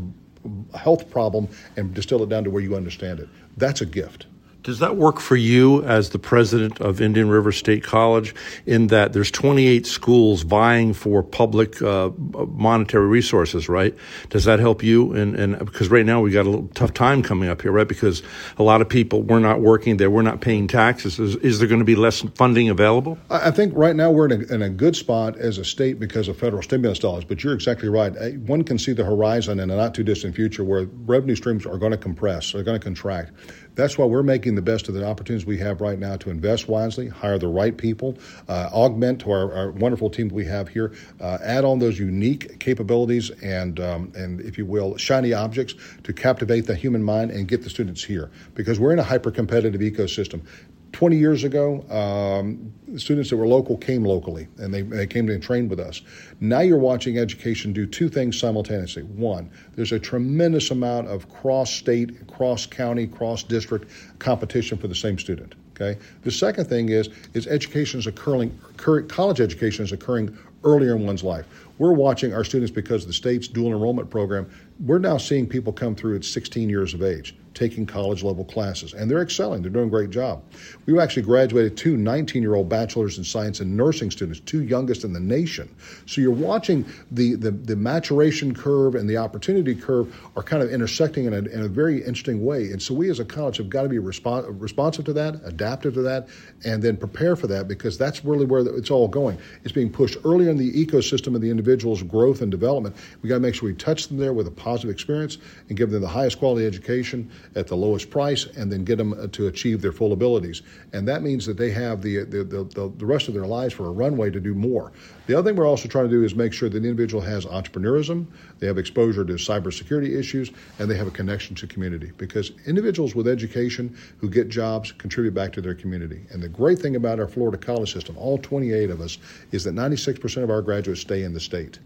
health 0.78 1.10
problem 1.10 1.48
and 1.78 1.94
distill 1.94 2.24
it 2.24 2.30
down 2.30 2.44
to 2.44 2.50
where 2.50 2.62
you 2.62 2.76
understand 2.76 3.20
it. 3.20 3.30
That's 3.58 3.82
a 3.82 3.86
gift. 3.86 4.26
Does 4.64 4.78
that 4.78 4.96
work 4.96 5.20
for 5.20 5.36
you 5.36 5.84
as 5.84 6.12
the 6.12 6.20
president 6.20 6.80
of 6.80 7.02
Indian 7.02 7.30
River 7.30 7.52
State 7.52 7.84
College 7.84 8.36
in 8.68 8.88
that 8.88 9.12
there's 9.12 9.32
28 9.32 9.88
schools 9.88 10.44
vying 10.44 10.94
for 10.94 11.24
public 11.24 11.82
uh, 11.82 12.12
monetary 12.18 13.08
resources, 13.08 13.68
right? 13.68 13.96
Does 14.30 14.46
that 14.46 14.60
help 14.60 14.84
you? 14.84 15.14
And, 15.14 15.36
and 15.36 15.58
because 15.58 15.90
right 15.90 16.06
now 16.06 16.22
we've 16.22 16.34
got 16.34 16.46
a 16.46 16.50
little 16.50 16.68
tough 16.76 16.94
time 16.94 17.24
coming 17.24 17.50
up 17.50 17.64
here, 17.64 17.72
right? 17.72 17.88
Because 17.88 18.22
a 18.60 18.64
lot 18.64 18.82
of 18.82 18.90
people 18.90 19.24
we're 19.24 19.40
not 19.40 19.62
working 19.62 19.98
there, 19.98 20.12
we're 20.12 20.22
not 20.22 20.42
paying 20.42 20.68
taxes. 20.68 21.20
Is, 21.20 21.38
is 21.38 21.58
there 21.58 21.68
going 21.68 21.80
to 21.80 21.86
be 21.86 21.96
less 21.96 22.22
funding 22.36 22.70
available? 22.70 23.18
I 23.32 23.50
think 23.50 23.74
right 23.76 23.96
now 23.96 24.12
we're 24.12 24.28
in 24.28 24.44
a, 24.44 24.54
in 24.54 24.62
a 24.62 24.70
good 24.70 24.96
spot 24.96 25.38
as 25.38 25.58
a 25.58 25.66
state 25.66 26.00
because 26.00 26.28
of 26.28 26.38
federal 26.38 26.62
stimulus 26.62 27.00
dollars. 27.00 27.26
But 27.26 27.44
you're 27.44 27.54
exactly 27.56 27.90
right. 27.90 28.38
One 28.42 28.64
can 28.64 28.78
see 28.78 28.94
the 28.94 29.06
horizon 29.06 29.60
in 29.60 29.72
a 29.72 29.76
not 29.76 29.96
too 29.96 30.04
distant 30.04 30.36
future 30.36 30.64
where 30.64 30.86
revenue 31.06 31.36
streams 31.36 31.66
are 31.66 31.80
going 31.80 31.94
to 31.94 31.98
compress, 31.98 32.52
they're 32.52 32.64
going 32.64 32.80
to 32.80 32.84
contract. 32.84 33.32
That's 33.76 33.98
why 33.98 34.06
we're 34.06 34.24
making 34.24 34.56
the 34.56 34.62
best 34.62 34.88
of 34.90 34.96
the 34.96 35.06
opportunities 35.06 35.46
we 35.46 35.58
have 35.60 35.82
right 35.82 35.98
now 35.98 36.18
to 36.18 36.30
invest 36.30 36.68
wisely, 36.68 37.08
hire 37.08 37.38
the 37.38 37.48
right 37.48 37.76
people, 37.76 38.18
uh, 38.50 38.70
augment 38.74 39.22
to 39.22 39.32
our, 39.32 39.54
our, 39.54 39.72
wonderful 39.72 40.10
team 40.10 40.28
we 40.30 40.46
have 40.46 40.68
here, 40.68 40.94
uh, 41.22 41.38
add 41.42 41.64
on 41.64 41.80
those 41.80 41.98
unique 41.98 42.60
capabilities 42.60 43.30
and, 43.42 43.80
um, 43.80 44.12
and, 44.16 44.42
if 44.42 44.58
you 44.58 44.66
will, 44.66 44.98
shiny 44.98 45.34
objects 45.34 45.76
to 46.04 46.14
captivate 46.14 46.68
the 46.68 46.76
human 46.76 47.04
mind 47.04 47.32
and 47.32 47.48
get 47.48 47.64
the 47.64 47.70
students 47.70 48.04
here. 48.04 48.30
Because 48.54 48.80
we're 48.80 48.92
in 48.92 49.00
a 49.00 49.04
hyper 49.04 49.32
competitive 49.32 49.80
ecosystem 49.82 50.42
20 50.92 51.16
years 51.16 51.44
ago, 51.44 51.86
um, 51.90 52.74
students 52.98 53.30
that 53.30 53.38
were 53.38 53.48
local 53.48 53.78
came 53.78 54.04
locally 54.04 54.48
and 54.58 54.74
they, 54.74 54.82
they 54.82 55.08
came 55.08 55.30
and 55.30 55.42
trained 55.42 55.70
with 55.70 55.80
us. 55.80 56.02
Now 56.40 56.60
you're 56.60 56.78
watching 56.78 57.18
education 57.18 57.72
do 57.72 57.86
two 57.86 58.10
things 58.10 58.38
simultaneously. 58.38 59.04
One, 59.04 59.50
there's 59.76 59.94
a 59.94 60.00
tremendous 60.00 60.70
amount 60.72 61.08
of 61.08 61.30
cross 61.30 61.72
state, 61.72 62.28
cross 62.28 62.66
county, 62.66 63.08
cross 63.08 63.44
district 63.44 63.90
competition 64.20 64.78
for 64.78 64.88
the 64.88 64.96
same 64.96 65.18
student. 65.18 65.56
Okay. 65.74 66.00
The 66.24 66.32
second 66.32 66.66
thing 66.66 66.90
is 66.90 67.10
is 67.34 67.48
education 67.48 68.00
is 68.00 68.08
occurring, 68.08 68.58
college 68.78 69.40
education 69.40 69.86
is 69.86 69.92
occurring 69.92 70.38
earlier 70.64 70.96
in 70.96 71.06
one's 71.06 71.24
life. 71.24 71.48
We're 71.78 71.94
watching 71.94 72.34
our 72.34 72.44
students 72.44 72.72
because 72.72 73.04
of 73.04 73.08
the 73.08 73.14
state's 73.14 73.48
dual 73.48 73.72
enrollment 73.72 74.10
program. 74.10 74.52
We're 74.80 75.00
now 75.00 75.18
seeing 75.18 75.48
people 75.48 75.74
come 75.74 75.96
through 75.96 76.18
at 76.18 76.26
16 76.26 76.70
years 76.70 76.94
of 76.94 77.02
age 77.02 77.36
taking 77.54 77.86
college 77.86 78.24
level 78.24 78.46
classes, 78.46 78.94
and 78.94 79.10
they're 79.10 79.22
excelling. 79.22 79.62
They're 79.62 79.72
doing 79.72 79.88
a 79.88 79.90
great 79.92 80.10
job. 80.10 80.44
We 80.86 80.98
actually 81.00 81.24
graduated 81.24 81.78
two 81.78 81.98
19 81.98 82.42
year 82.42 82.56
old 82.56 82.70
bachelor's 82.70 83.18
in 83.18 83.24
science 83.24 83.60
and 83.60 83.76
nursing 83.76 84.12
students, 84.12 84.40
two 84.40 84.64
youngest 84.64 85.04
in 85.04 85.14
the 85.14 85.20
nation. 85.20 85.74
So 86.06 86.22
you're 86.22 86.32
watching 86.32 86.86
the, 87.12 87.36
the, 87.36 87.52
the 87.52 87.76
maturation 87.76 88.54
curve 88.54 88.96
and 88.96 89.10
the 89.10 89.18
opportunity 89.18 89.76
curve 89.76 90.16
are 90.36 90.44
kind 90.44 90.64
of 90.64 90.72
intersecting 90.72 91.26
in 91.26 91.34
a, 91.34 91.38
in 91.38 91.62
a 91.62 91.68
very 91.68 92.04
interesting 92.04 92.44
way. 92.44 92.72
And 92.72 92.82
so 92.82 92.94
we 92.94 93.10
as 93.10 93.20
a 93.20 93.26
college 93.26 93.58
have 93.58 93.70
got 93.70 93.84
to 93.84 93.90
be 93.90 93.98
respons- 93.98 94.46
responsive 94.62 95.06
to 95.06 95.14
that, 95.14 95.42
adaptive 95.44 95.94
to 95.96 96.02
that, 96.04 96.30
and 96.66 96.82
then 96.82 96.98
prepare 96.98 97.36
for 97.36 97.48
that 97.48 97.68
because 97.68 97.98
that's 97.98 98.24
really 98.24 98.46
where 98.46 98.62
it's 98.78 98.92
all 98.92 99.08
going. 99.08 99.38
It's 99.64 99.74
being 99.74 99.92
pushed 99.92 100.18
earlier 100.26 100.50
in 100.50 100.58
the 100.58 100.72
ecosystem 100.74 101.36
of 101.36 101.42
the 101.42 101.50
individual's 101.50 102.04
growth 102.04 102.42
and 102.42 102.50
development. 102.52 102.96
We 103.22 103.30
got 103.30 103.36
to 103.36 103.42
make 103.42 103.56
sure 103.56 103.68
we 103.68 103.76
touch 103.76 104.08
them 104.08 104.18
there 104.18 104.34
with 104.34 104.48
a 104.48 104.52
positive 104.52 104.90
experience 104.90 105.38
and 105.70 105.78
give 105.78 105.92
them 105.92 106.02
the 106.02 106.08
highest 106.08 106.40
quality 106.40 106.66
education 106.66 107.30
at 107.56 107.68
the 107.68 107.76
lowest 107.76 108.10
price 108.10 108.46
and 108.58 108.72
then 108.72 108.84
get 108.84 108.98
them 108.98 109.14
uh, 109.14 109.28
to 109.28 109.48
achieve 109.48 109.82
their 109.82 109.92
full 109.92 110.14
abilities. 110.14 110.62
And 110.94 111.08
that 111.08 111.22
means 111.22 111.46
that 111.46 111.58
they 111.58 111.72
have 111.72 112.02
the, 112.02 112.24
the, 112.24 112.44
the, 112.44 112.92
the 112.98 113.06
rest 113.06 113.28
of 113.28 113.34
their 113.34 113.46
lives 113.46 113.74
for 113.74 113.88
a 113.88 113.92
runway 113.92 114.30
to 114.32 114.40
do 114.40 114.54
more. 114.54 114.92
The 115.28 115.38
other 115.38 115.50
thing 115.50 115.58
we're 115.58 115.68
also 115.68 115.88
trying 115.88 116.06
to 116.06 116.12
do 116.12 116.24
is 116.24 116.36
make 116.36 116.54
sure 116.54 116.70
that 116.70 116.80
the 116.80 116.88
individual 116.88 117.22
has 117.22 117.46
entrepreneurism, 117.46 118.26
they 118.60 118.68
have 118.68 118.78
exposure 118.78 119.24
to 119.24 119.34
cybersecurity 119.34 120.18
issues, 120.18 120.52
and 120.80 120.90
they 120.90 120.98
have 120.98 121.08
a 121.08 121.12
connection 121.12 121.56
to 121.58 121.68
community. 121.68 122.12
Because 122.18 122.52
individuals 122.66 123.16
with 123.16 123.28
education 123.28 123.96
who 124.18 124.30
get 124.30 124.50
jobs 124.50 124.92
contribute 124.92 125.34
back 125.34 125.54
to 125.54 125.62
their 125.62 125.76
community. 125.76 126.26
And 126.32 126.42
the 126.42 126.50
great 126.50 126.80
thing 126.80 126.96
about 126.96 127.20
our 127.20 127.28
Florida 127.28 127.58
college 127.58 127.94
system, 127.94 128.18
all 128.18 128.38
28 128.38 128.90
of 128.90 129.02
us, 129.02 129.18
is 129.52 129.64
that 129.64 129.76
96% 129.76 130.44
of 130.44 130.50
our 130.50 130.62
graduates 130.62 131.02
stay 131.02 131.24
in 131.24 131.34
the 131.34 131.40
state. 131.40 131.80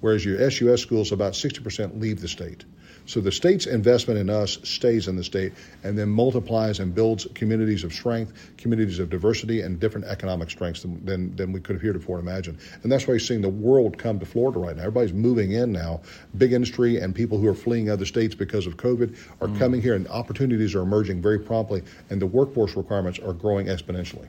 Whereas 0.00 0.24
your 0.24 0.50
SUS 0.50 0.82
schools, 0.82 1.12
about 1.12 1.32
60% 1.32 2.00
leave 2.00 2.20
the 2.20 2.28
state. 2.28 2.64
So 3.06 3.20
the 3.20 3.32
state's 3.32 3.66
investment 3.66 4.18
in 4.18 4.30
us 4.30 4.58
stays 4.62 5.08
in 5.08 5.16
the 5.16 5.24
state 5.24 5.52
and 5.82 5.98
then 5.98 6.08
multiplies 6.08 6.80
and 6.80 6.94
builds 6.94 7.26
communities 7.34 7.84
of 7.84 7.92
strength, 7.92 8.32
communities 8.56 8.98
of 8.98 9.10
diversity, 9.10 9.60
and 9.60 9.78
different 9.78 10.06
economic 10.06 10.50
strengths 10.50 10.82
than, 10.82 11.04
than, 11.04 11.36
than 11.36 11.52
we 11.52 11.60
could 11.60 11.76
have 11.76 11.82
heretofore 11.82 12.18
imagined. 12.18 12.58
And 12.82 12.90
that's 12.90 13.06
why 13.06 13.12
you're 13.12 13.20
seeing 13.20 13.42
the 13.42 13.48
world 13.48 13.98
come 13.98 14.18
to 14.20 14.26
Florida 14.26 14.58
right 14.58 14.76
now. 14.76 14.82
Everybody's 14.82 15.12
moving 15.12 15.52
in 15.52 15.70
now. 15.72 16.00
Big 16.38 16.52
industry 16.52 16.98
and 16.98 17.14
people 17.14 17.38
who 17.38 17.46
are 17.46 17.54
fleeing 17.54 17.90
other 17.90 18.06
states 18.06 18.34
because 18.34 18.66
of 18.66 18.76
COVID 18.78 19.16
are 19.40 19.48
mm. 19.48 19.58
coming 19.58 19.82
here, 19.82 19.94
and 19.94 20.08
opportunities 20.08 20.74
are 20.74 20.82
emerging 20.82 21.20
very 21.20 21.38
promptly, 21.38 21.82
and 22.08 22.20
the 22.20 22.26
workforce 22.26 22.74
requirements 22.74 23.18
are 23.18 23.34
growing 23.34 23.66
exponentially. 23.66 24.28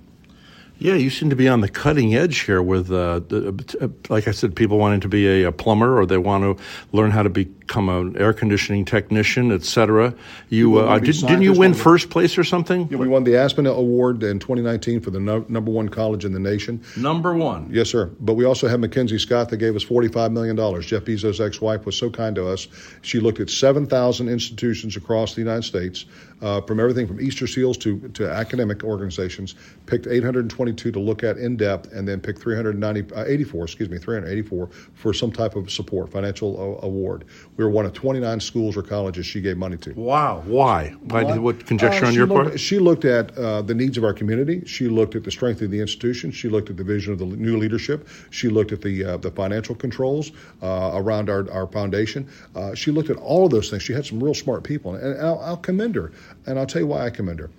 Yeah, 0.78 0.96
you 0.96 1.10
seem 1.10 1.30
to 1.30 1.38
be 1.38 1.48
on 1.48 1.62
the 1.62 1.70
cutting 1.70 2.16
edge 2.16 2.40
here 2.42 2.62
with, 2.62 2.92
uh, 2.92 3.20
the, 3.20 3.78
uh, 3.80 3.88
like 4.14 4.28
I 4.28 4.32
said, 4.32 4.58
people 4.58 4.78
wanting 4.78 5.00
to 5.02 5.08
be 5.08 5.44
a, 5.44 5.48
a, 5.48 5.52
plumber 5.54 5.98
or 5.98 6.06
they 6.06 6.18
want 6.18 6.44
to 6.44 6.64
learn 6.92 7.12
how 7.12 7.24
to 7.24 7.30
become 7.66 7.90
an 7.90 8.16
air 8.18 8.34
conditioning 8.34 8.86
technician, 8.86 9.52
etc. 9.52 10.14
You 10.50 10.78
uh, 10.78 11.00
did, 11.00 11.24
not 11.24 11.42
you 11.42 11.54
win 11.54 11.74
first 11.74 12.10
place 12.10 12.38
or 12.38 12.44
something? 12.44 12.88
Yeah, 12.90 12.98
we 12.98 13.08
won 13.08 13.24
the 13.24 13.36
Aspen 13.36 13.66
Award 13.66 14.22
in 14.24 14.40
2019 14.40 15.02
for 15.02 15.10
the 15.10 15.20
no, 15.20 15.46
number 15.50 15.72
one 15.72 15.90
college 15.90 16.26
in 16.26 16.32
the 16.32 16.40
nation. 16.40 16.82
Number 16.96 17.34
one. 17.34 17.70
Yes, 17.72 17.90
sir. 17.90 18.12
But 18.20 18.34
we 18.34 18.46
also 18.46 18.68
have 18.68 18.80
Mackenzie 18.80 19.18
Scott 19.18 19.50
that 19.50 19.58
gave 19.58 19.76
us 19.76 19.84
45 19.84 20.32
million 20.32 20.56
dollars. 20.56 20.86
Jeff 20.86 21.04
Bezos' 21.06 21.46
ex-wife 21.46 21.86
was 21.86 21.98
so 21.98 22.10
kind 22.10 22.36
to 22.36 22.48
us. 22.48 22.68
She 23.02 23.20
looked 23.20 23.40
at 23.40 23.50
7,000 23.50 24.30
institutions 24.30 24.96
across 24.96 25.34
the 25.34 25.42
United 25.42 25.64
States, 25.64 26.06
uh, 26.42 26.62
from 26.62 26.80
everything 26.80 27.08
from 27.08 27.20
Easter 27.20 27.48
Seals 27.48 27.78
to 27.78 28.00
to 28.10 28.30
academic 28.30 28.84
organizations, 28.84 29.56
picked 29.86 30.06
822 30.06 30.92
to 30.92 31.00
look 31.00 31.24
at 31.24 31.38
in 31.38 31.58
depth, 31.58 31.92
and 31.94 32.08
then 32.08 32.20
picked 32.20 32.42
384, 32.42 33.62
uh, 33.62 33.64
excuse 33.64 33.90
me, 33.90 33.98
384 33.98 34.70
for 34.94 35.14
some 35.14 35.32
type 35.32 35.56
of 35.56 35.72
support, 35.72 36.12
financial 36.12 36.80
uh, 36.84 36.86
award. 36.86 37.26
We 37.58 37.64
were 37.64 37.70
one 37.70 37.86
of 37.86 37.94
29 37.94 38.40
schools 38.42 38.76
or 38.76 38.84
colleges 38.84 39.26
she 39.26 39.40
gave 39.40 39.58
money 39.58 39.78
to. 39.78 39.94
Wow. 39.94 40.44
Why? 40.46 40.90
Why? 41.04 41.24
What, 41.24 41.40
what 41.40 41.66
conjecture 41.66 42.06
uh, 42.06 42.10
on 42.10 42.14
your 42.14 42.28
looked, 42.28 42.50
part? 42.50 42.60
She 42.60 42.80
looked 42.80 43.06
at 43.06 43.38
uh, 43.38 43.62
the 43.62 43.74
needs 43.74 43.98
of 43.98 44.04
our 44.04 44.14
community. 44.14 44.66
She 44.66 44.90
looked 44.90 45.16
at 45.16 45.24
the 45.24 45.32
strength 45.32 45.62
of 45.62 45.72
the 45.72 45.80
institution. 45.80 46.32
She 46.32 46.50
looked 46.50 46.70
at 46.70 46.76
the 46.76 46.84
vision 46.84 47.14
of 47.14 47.20
the 47.20 47.26
new 47.26 47.58
leadership. 47.58 48.10
She 48.30 48.50
looked 48.50 48.74
at 48.74 48.82
the 48.82 49.06
uh, 49.06 49.18
the 49.18 49.32
financial 49.32 49.74
controls 49.76 50.32
uh, 50.62 50.92
around 50.94 51.30
our, 51.30 51.50
our 51.52 51.68
foundation. 51.68 52.28
she 52.76 52.92
looked 52.92 53.10
at 53.10 53.18
all 53.18 53.46
of 53.46 53.52
those 53.52 53.70
things. 53.70 53.84
She 53.84 53.94
had 53.94 54.06
some 54.06 54.22
real 54.22 54.34
smart 54.34 54.64
people, 54.64 54.96
and 54.96 55.22
I'll, 55.22 55.40
I'll 55.40 55.58
commend 55.58 55.96
her. 55.96 56.12
And 56.46 56.60
I'll 56.60 56.66
tell 56.66 56.82
you 56.82 56.88
why 56.88 57.06
I 57.06 57.10
commend 57.10 57.40
her. 57.40 57.50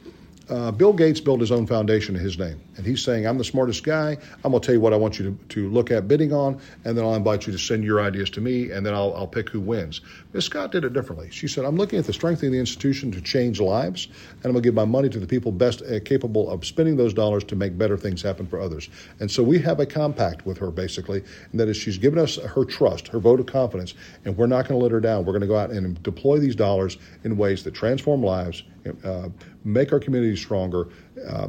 Uh, 0.48 0.70
Bill 0.70 0.92
Gates 0.92 1.18
built 1.18 1.40
his 1.40 1.50
own 1.50 1.66
foundation 1.66 2.14
in 2.14 2.22
his 2.22 2.38
name, 2.38 2.60
and 2.76 2.86
he's 2.86 3.02
saying, 3.02 3.26
"I'm 3.26 3.36
the 3.36 3.42
smartest 3.42 3.82
guy. 3.82 4.16
I'm 4.44 4.52
going 4.52 4.60
to 4.60 4.66
tell 4.66 4.74
you 4.76 4.80
what 4.80 4.92
I 4.92 4.96
want 4.96 5.18
you 5.18 5.24
to, 5.24 5.44
to 5.54 5.70
look 5.70 5.90
at 5.90 6.06
bidding 6.06 6.32
on, 6.32 6.60
and 6.84 6.96
then 6.96 7.04
I'll 7.04 7.16
invite 7.16 7.48
you 7.48 7.52
to 7.52 7.58
send 7.58 7.82
your 7.82 8.00
ideas 8.00 8.30
to 8.30 8.40
me, 8.40 8.70
and 8.70 8.86
then 8.86 8.94
I'll, 8.94 9.12
I'll 9.16 9.26
pick 9.26 9.48
who 9.48 9.60
wins." 9.60 10.02
Ms. 10.32 10.44
Scott 10.44 10.70
did 10.70 10.84
it 10.84 10.92
differently. 10.92 11.30
She 11.32 11.48
said, 11.48 11.64
"I'm 11.64 11.76
looking 11.76 11.98
at 11.98 12.04
the 12.04 12.12
strength 12.12 12.44
of 12.44 12.52
the 12.52 12.60
institution 12.60 13.10
to 13.10 13.20
change 13.20 13.60
lives, 13.60 14.06
and 14.06 14.44
I'm 14.44 14.52
going 14.52 14.62
to 14.62 14.66
give 14.68 14.74
my 14.74 14.84
money 14.84 15.08
to 15.08 15.18
the 15.18 15.26
people 15.26 15.50
best 15.50 15.82
uh, 15.82 15.98
capable 16.04 16.48
of 16.48 16.64
spending 16.64 16.96
those 16.96 17.12
dollars 17.12 17.42
to 17.44 17.56
make 17.56 17.76
better 17.76 17.96
things 17.96 18.22
happen 18.22 18.46
for 18.46 18.60
others." 18.60 18.88
And 19.18 19.28
so 19.28 19.42
we 19.42 19.58
have 19.58 19.80
a 19.80 19.86
compact 19.86 20.46
with 20.46 20.58
her, 20.58 20.70
basically, 20.70 21.24
and 21.50 21.58
that 21.58 21.68
is 21.68 21.76
she's 21.76 21.98
given 21.98 22.20
us 22.20 22.36
her 22.36 22.64
trust, 22.64 23.08
her 23.08 23.18
vote 23.18 23.40
of 23.40 23.46
confidence, 23.46 23.94
and 24.24 24.36
we're 24.36 24.46
not 24.46 24.68
going 24.68 24.78
to 24.78 24.82
let 24.82 24.92
her 24.92 25.00
down. 25.00 25.24
We're 25.24 25.32
going 25.32 25.40
to 25.40 25.48
go 25.48 25.56
out 25.56 25.70
and 25.70 26.00
deploy 26.04 26.38
these 26.38 26.54
dollars 26.54 26.98
in 27.24 27.36
ways 27.36 27.64
that 27.64 27.74
transform 27.74 28.22
lives 28.22 28.62
uh, 29.04 29.28
make 29.66 29.92
our 29.92 30.00
community 30.00 30.36
stronger, 30.36 30.88
uh, 31.28 31.48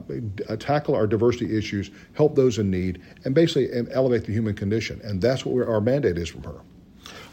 tackle 0.57 0.95
our 0.95 1.07
diversity 1.07 1.57
issues, 1.57 1.91
help 2.13 2.35
those 2.35 2.57
in 2.57 2.69
need, 2.69 3.01
and 3.23 3.35
basically 3.35 3.69
elevate 3.91 4.25
the 4.25 4.33
human 4.33 4.55
condition. 4.55 4.99
And 5.03 5.21
that's 5.21 5.45
what 5.45 5.67
our 5.67 5.81
mandate 5.81 6.17
is 6.17 6.29
from 6.29 6.43
her. 6.43 6.61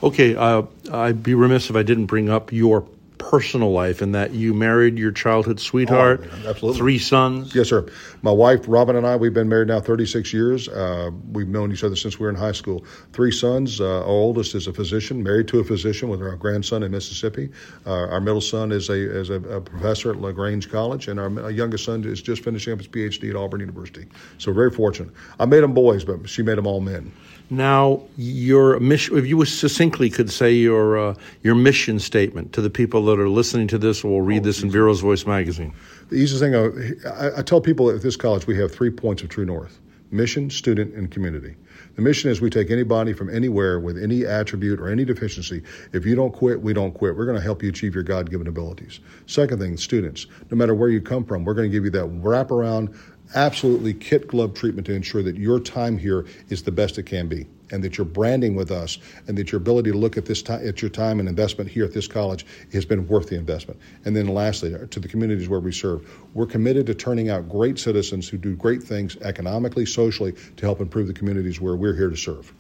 Okay, 0.02 0.36
uh, 0.36 0.62
I'd 0.92 1.22
be 1.22 1.34
remiss 1.34 1.70
if 1.70 1.76
I 1.76 1.82
didn't 1.82 2.06
bring 2.06 2.28
up 2.28 2.52
your 2.52 2.86
personal 3.30 3.72
life 3.72 4.02
in 4.02 4.12
that 4.12 4.32
you 4.32 4.52
married 4.52 4.98
your 4.98 5.10
childhood 5.10 5.58
sweetheart, 5.58 6.20
oh, 6.24 6.48
absolutely. 6.48 6.78
three 6.78 6.98
sons. 6.98 7.54
Yes, 7.54 7.68
sir. 7.68 7.86
My 8.22 8.30
wife, 8.30 8.64
Robin, 8.68 8.96
and 8.96 9.06
I, 9.06 9.16
we've 9.16 9.32
been 9.32 9.48
married 9.48 9.68
now 9.68 9.80
36 9.80 10.32
years. 10.32 10.68
Uh, 10.68 11.10
we've 11.32 11.48
known 11.48 11.72
each 11.72 11.82
other 11.82 11.96
since 11.96 12.18
we 12.18 12.24
were 12.24 12.30
in 12.30 12.36
high 12.36 12.52
school. 12.52 12.84
Three 13.12 13.32
sons. 13.32 13.80
Uh, 13.80 14.00
our 14.00 14.04
oldest 14.04 14.54
is 14.54 14.66
a 14.66 14.72
physician, 14.72 15.22
married 15.22 15.48
to 15.48 15.60
a 15.60 15.64
physician 15.64 16.08
with 16.10 16.20
our 16.20 16.36
grandson 16.36 16.82
in 16.82 16.92
Mississippi. 16.92 17.50
Uh, 17.86 18.08
our 18.08 18.20
middle 18.20 18.40
son 18.40 18.72
is 18.72 18.90
a 18.90 18.94
is 18.94 19.30
a, 19.30 19.34
a, 19.34 19.60
professor 19.60 20.10
at 20.10 20.20
LaGrange 20.20 20.70
College, 20.70 21.08
and 21.08 21.18
our, 21.18 21.44
our, 21.44 21.50
youngest 21.50 21.84
son 21.84 22.04
is 22.04 22.20
just 22.20 22.44
finishing 22.44 22.72
up 22.72 22.78
his 22.78 22.88
PhD 22.88 23.30
at 23.30 23.36
Auburn 23.36 23.60
University. 23.60 24.06
So 24.38 24.52
very 24.52 24.70
fortunate. 24.70 25.14
I 25.40 25.46
made 25.46 25.60
them 25.60 25.72
boys, 25.72 26.04
but 26.04 26.28
she 26.28 26.42
made 26.42 26.58
them 26.58 26.66
all 26.66 26.80
men. 26.80 27.12
Now, 27.50 28.02
your 28.16 28.80
mission, 28.80 29.18
if 29.18 29.26
you 29.26 29.44
succinctly 29.44 30.08
could 30.08 30.30
say 30.30 30.52
your 30.52 30.98
uh, 30.98 31.14
your 31.42 31.54
mission 31.54 31.98
statement 31.98 32.52
to 32.54 32.62
the 32.62 32.70
people 32.70 33.04
that 33.06 33.20
are 33.20 33.28
listening 33.28 33.68
to 33.68 33.78
this 33.78 34.02
or 34.02 34.10
will 34.12 34.22
read 34.22 34.40
oh, 34.42 34.44
this 34.44 34.62
in 34.62 34.70
Vero's 34.70 35.00
Voice 35.00 35.26
magazine. 35.26 35.74
The 36.08 36.16
easiest 36.16 36.42
thing 36.42 36.54
I, 36.54 37.38
I, 37.38 37.42
tell 37.42 37.60
people 37.60 37.90
at 37.90 38.00
this 38.00 38.16
college, 38.16 38.46
we 38.46 38.56
have 38.58 38.72
three 38.72 38.90
points 38.90 39.22
of 39.22 39.28
true 39.28 39.44
north: 39.44 39.78
mission, 40.10 40.48
student, 40.48 40.94
and 40.94 41.10
community. 41.10 41.54
The 41.96 42.02
mission 42.02 42.30
is 42.30 42.40
we 42.40 42.50
take 42.50 42.70
anybody 42.70 43.12
from 43.12 43.30
anywhere 43.30 43.78
with 43.78 44.02
any 44.02 44.24
attribute 44.24 44.80
or 44.80 44.88
any 44.88 45.04
deficiency. 45.04 45.62
If 45.92 46.04
you 46.04 46.16
don't 46.16 46.32
quit, 46.32 46.60
we 46.60 46.72
don't 46.72 46.92
quit. 46.92 47.16
We're 47.16 47.26
going 47.26 47.36
to 47.36 47.42
help 47.42 47.62
you 47.62 47.68
achieve 47.68 47.94
your 47.94 48.02
God 48.02 48.30
given 48.30 48.48
abilities. 48.48 49.00
Second 49.26 49.60
thing, 49.60 49.76
students, 49.76 50.26
no 50.50 50.56
matter 50.56 50.74
where 50.74 50.88
you 50.88 51.00
come 51.00 51.24
from, 51.24 51.44
we're 51.44 51.54
going 51.54 51.70
to 51.70 51.72
give 51.72 51.84
you 51.84 51.90
that 51.90 52.06
wraparound 52.20 52.96
absolutely 53.34 53.94
kit 53.94 54.28
glove 54.28 54.54
treatment 54.54 54.86
to 54.86 54.94
ensure 54.94 55.22
that 55.22 55.36
your 55.36 55.58
time 55.58 55.98
here 55.98 56.26
is 56.48 56.62
the 56.62 56.72
best 56.72 56.98
it 56.98 57.04
can 57.04 57.28
be 57.28 57.46
and 57.70 57.82
that 57.82 57.96
your 57.98 58.04
branding 58.04 58.54
with 58.54 58.70
us 58.70 58.98
and 59.26 59.36
that 59.38 59.50
your 59.50 59.60
ability 59.60 59.90
to 59.90 59.96
look 59.96 60.16
at 60.16 60.26
this 60.26 60.42
time 60.42 60.66
at 60.66 60.82
your 60.82 60.90
time 60.90 61.18
and 61.18 61.28
investment 61.28 61.68
here 61.70 61.84
at 61.84 61.92
this 61.92 62.06
college 62.06 62.46
has 62.72 62.84
been 62.84 63.08
worth 63.08 63.28
the 63.28 63.36
investment. 63.36 63.80
And 64.04 64.14
then 64.14 64.28
lastly 64.28 64.74
uh, 64.74 64.86
to 64.90 65.00
the 65.00 65.08
communities 65.08 65.48
where 65.48 65.60
we 65.60 65.72
serve 65.72 66.08
we're 66.34 66.46
committed 66.46 66.86
to 66.86 66.94
turning 66.94 67.30
out 67.30 67.48
great 67.48 67.78
citizens 67.78 68.28
who 68.28 68.36
do 68.36 68.54
great 68.54 68.82
things 68.82 69.16
economically 69.22 69.86
socially 69.86 70.32
to 70.56 70.66
help 70.66 70.80
improve 70.80 71.06
the 71.06 71.14
communities 71.14 71.60
where 71.60 71.74
we're 71.74 71.96
here 71.96 72.10
to 72.10 72.16
serve 72.16 72.52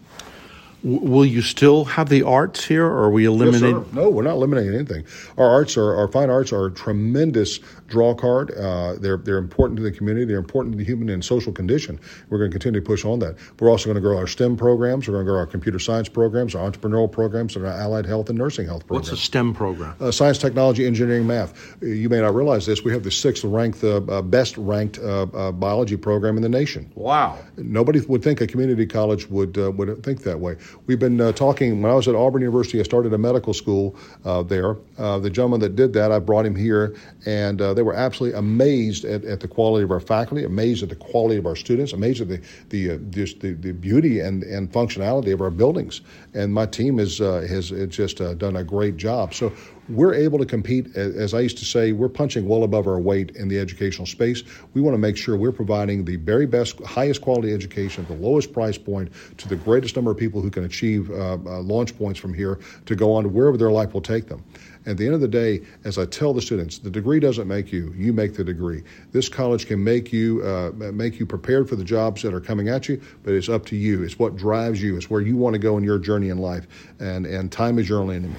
W- 0.84 1.00
will 1.00 1.24
you 1.24 1.40
still 1.40 1.84
have 1.84 2.10
the 2.10 2.22
arts 2.22 2.64
here, 2.64 2.84
or 2.84 3.04
are 3.04 3.10
we 3.10 3.24
eliminating? 3.24 3.84
Yes, 3.84 3.92
no, 3.92 4.10
we're 4.10 4.22
not 4.22 4.34
eliminating 4.34 4.74
anything. 4.74 5.04
Our 5.38 5.48
arts 5.48 5.76
are 5.76 5.96
our 5.96 6.08
fine 6.08 6.30
arts 6.30 6.52
are 6.52 6.66
a 6.66 6.70
tremendous 6.70 7.58
draw 7.88 8.14
card. 8.14 8.50
Uh, 8.50 8.96
they're 8.96 9.16
they're 9.16 9.38
important 9.38 9.78
to 9.78 9.82
the 9.82 9.90
community. 9.90 10.26
They're 10.26 10.38
important 10.38 10.74
to 10.74 10.78
the 10.78 10.84
human 10.84 11.08
and 11.08 11.24
social 11.24 11.52
condition. 11.52 11.98
We're 12.28 12.38
going 12.38 12.50
to 12.50 12.54
continue 12.54 12.80
to 12.80 12.86
push 12.86 13.04
on 13.04 13.18
that. 13.20 13.36
We're 13.58 13.70
also 13.70 13.86
going 13.86 13.96
to 13.96 14.00
grow 14.00 14.18
our 14.18 14.26
STEM 14.26 14.56
programs. 14.56 15.08
We're 15.08 15.14
going 15.14 15.26
to 15.26 15.32
grow 15.32 15.40
our 15.40 15.46
computer 15.46 15.78
science 15.78 16.08
programs, 16.08 16.54
our 16.54 16.70
entrepreneurial 16.70 17.10
programs, 17.10 17.56
and 17.56 17.66
our 17.66 17.72
allied 17.72 18.04
health 18.04 18.28
and 18.28 18.38
nursing 18.38 18.66
health 18.66 18.86
programs. 18.86 19.10
What's 19.10 19.22
a 19.22 19.24
STEM 19.24 19.54
program? 19.54 19.96
Uh, 20.00 20.10
science, 20.10 20.38
technology, 20.38 20.86
engineering, 20.86 21.26
math. 21.26 21.76
You 21.80 22.10
may 22.10 22.20
not 22.20 22.34
realize 22.34 22.66
this. 22.66 22.84
We 22.84 22.92
have 22.92 23.04
the 23.04 23.10
sixth 23.10 23.44
ranked, 23.44 23.82
uh, 23.82 24.02
uh 24.08 24.22
best 24.22 24.58
ranked 24.58 24.98
uh, 24.98 25.22
uh, 25.22 25.52
biology 25.52 25.96
program 25.96 26.36
in 26.36 26.42
the 26.42 26.48
nation. 26.48 26.92
Wow. 26.94 27.38
Nobody 27.56 28.00
would 28.00 28.22
think 28.22 28.40
a 28.42 28.46
community 28.46 28.84
college 28.86 29.28
would 29.30 29.56
would 29.56 30.02
think 30.02 30.22
that 30.22 30.40
way. 30.40 30.56
We've 30.86 30.98
been 30.98 31.20
uh, 31.20 31.32
talking. 31.32 31.82
When 31.82 31.90
I 31.90 31.94
was 31.94 32.08
at 32.08 32.14
Auburn 32.14 32.42
University, 32.42 32.80
I 32.80 32.82
started 32.82 33.12
a 33.12 33.18
medical 33.18 33.54
school 33.54 33.96
uh, 34.24 34.42
there. 34.42 34.76
Uh, 34.98 35.18
the 35.18 35.30
gentleman 35.30 35.60
that 35.60 35.76
did 35.76 35.92
that, 35.94 36.12
I 36.12 36.18
brought 36.18 36.46
him 36.46 36.54
here, 36.54 36.96
and 37.26 37.58
they 37.58 37.82
were 37.82 37.94
absolutely 37.94 38.38
amazed 38.38 39.04
at, 39.04 39.24
at, 39.24 39.40
the 39.40 39.48
quality 39.48 39.84
of 39.84 39.90
our 39.90 40.00
faculty, 40.00 40.44
amazed 40.44 40.82
at 40.82 40.88
the 40.88 40.96
quality 40.96 41.36
of 41.36 41.46
our 41.46 41.56
students, 41.56 41.92
amazed 41.92 42.20
at 42.20 42.28
the 42.28 42.40
the 42.68 42.98
just 43.10 43.40
the, 43.40 43.52
the 43.52 43.72
beauty 43.72 44.20
and, 44.20 44.42
and 44.44 44.72
functionality 44.72 45.32
of 45.32 45.40
our 45.40 45.50
buildings. 45.50 46.00
And 46.34 46.52
my 46.52 46.66
team 46.66 46.98
is 46.98 47.18
has 47.18 47.70
just 47.88 48.18
done 48.38 48.56
a 48.56 48.64
great 48.64 48.96
job. 48.96 49.34
So 49.34 49.52
we're 49.88 50.14
able 50.14 50.38
to 50.38 50.46
compete, 50.46 50.96
as 50.96 51.34
I 51.34 51.40
used 51.40 51.58
to 51.58 51.64
say, 51.64 51.92
we're 51.92 52.08
punching 52.08 52.48
well 52.48 52.64
above 52.64 52.86
our 52.86 52.98
weight 52.98 53.32
in 53.36 53.48
the 53.48 53.58
educational 53.58 54.06
space. 54.06 54.42
We 54.72 54.80
want 54.80 54.94
to 54.94 54.98
make 54.98 55.16
sure 55.16 55.36
we're 55.36 55.52
providing 55.52 56.04
the 56.04 56.16
very 56.16 56.46
best, 56.46 56.80
highest 56.84 57.20
quality 57.20 57.52
education 57.52 58.04
at 58.04 58.08
the 58.08 58.16
lowest 58.16 58.52
price 58.52 58.78
point 58.78 59.10
to 59.38 59.48
the 59.48 59.56
greatest 59.56 59.96
number 59.96 60.10
of 60.10 60.16
people 60.16 60.40
who 60.40 60.50
can 60.50 60.64
achieve 60.64 61.10
uh, 61.10 61.34
uh, 61.34 61.60
launch 61.60 61.96
points 61.96 62.18
from 62.18 62.32
here 62.32 62.58
to 62.86 62.94
go 62.94 63.12
on 63.12 63.24
to 63.24 63.28
wherever 63.28 63.56
their 63.56 63.70
life 63.70 63.92
will 63.92 64.00
take 64.00 64.26
them. 64.26 64.42
At 64.86 64.98
the 64.98 65.06
end 65.06 65.14
of 65.14 65.22
the 65.22 65.28
day, 65.28 65.62
as 65.84 65.96
I 65.96 66.04
tell 66.04 66.34
the 66.34 66.42
students, 66.42 66.78
the 66.78 66.90
degree 66.90 67.18
doesn't 67.18 67.48
make 67.48 67.72
you; 67.72 67.94
you 67.96 68.12
make 68.12 68.34
the 68.34 68.44
degree. 68.44 68.82
This 69.12 69.30
college 69.30 69.66
can 69.66 69.82
make 69.82 70.12
you 70.12 70.42
uh, 70.42 70.72
make 70.92 71.18
you 71.18 71.24
prepared 71.24 71.70
for 71.70 71.76
the 71.76 71.84
jobs 71.84 72.20
that 72.20 72.34
are 72.34 72.40
coming 72.40 72.68
at 72.68 72.86
you, 72.86 73.00
but 73.22 73.32
it's 73.32 73.48
up 73.48 73.64
to 73.66 73.76
you. 73.76 74.02
It's 74.02 74.18
what 74.18 74.36
drives 74.36 74.82
you. 74.82 74.96
It's 74.96 75.08
where 75.08 75.22
you 75.22 75.38
want 75.38 75.54
to 75.54 75.58
go 75.58 75.78
in 75.78 75.84
your 75.84 75.98
journey 75.98 76.28
in 76.28 76.36
life, 76.36 76.66
and 77.00 77.24
and 77.24 77.50
time 77.50 77.78
is 77.78 77.88
your 77.88 78.00
only 78.00 78.16
enemy 78.16 78.36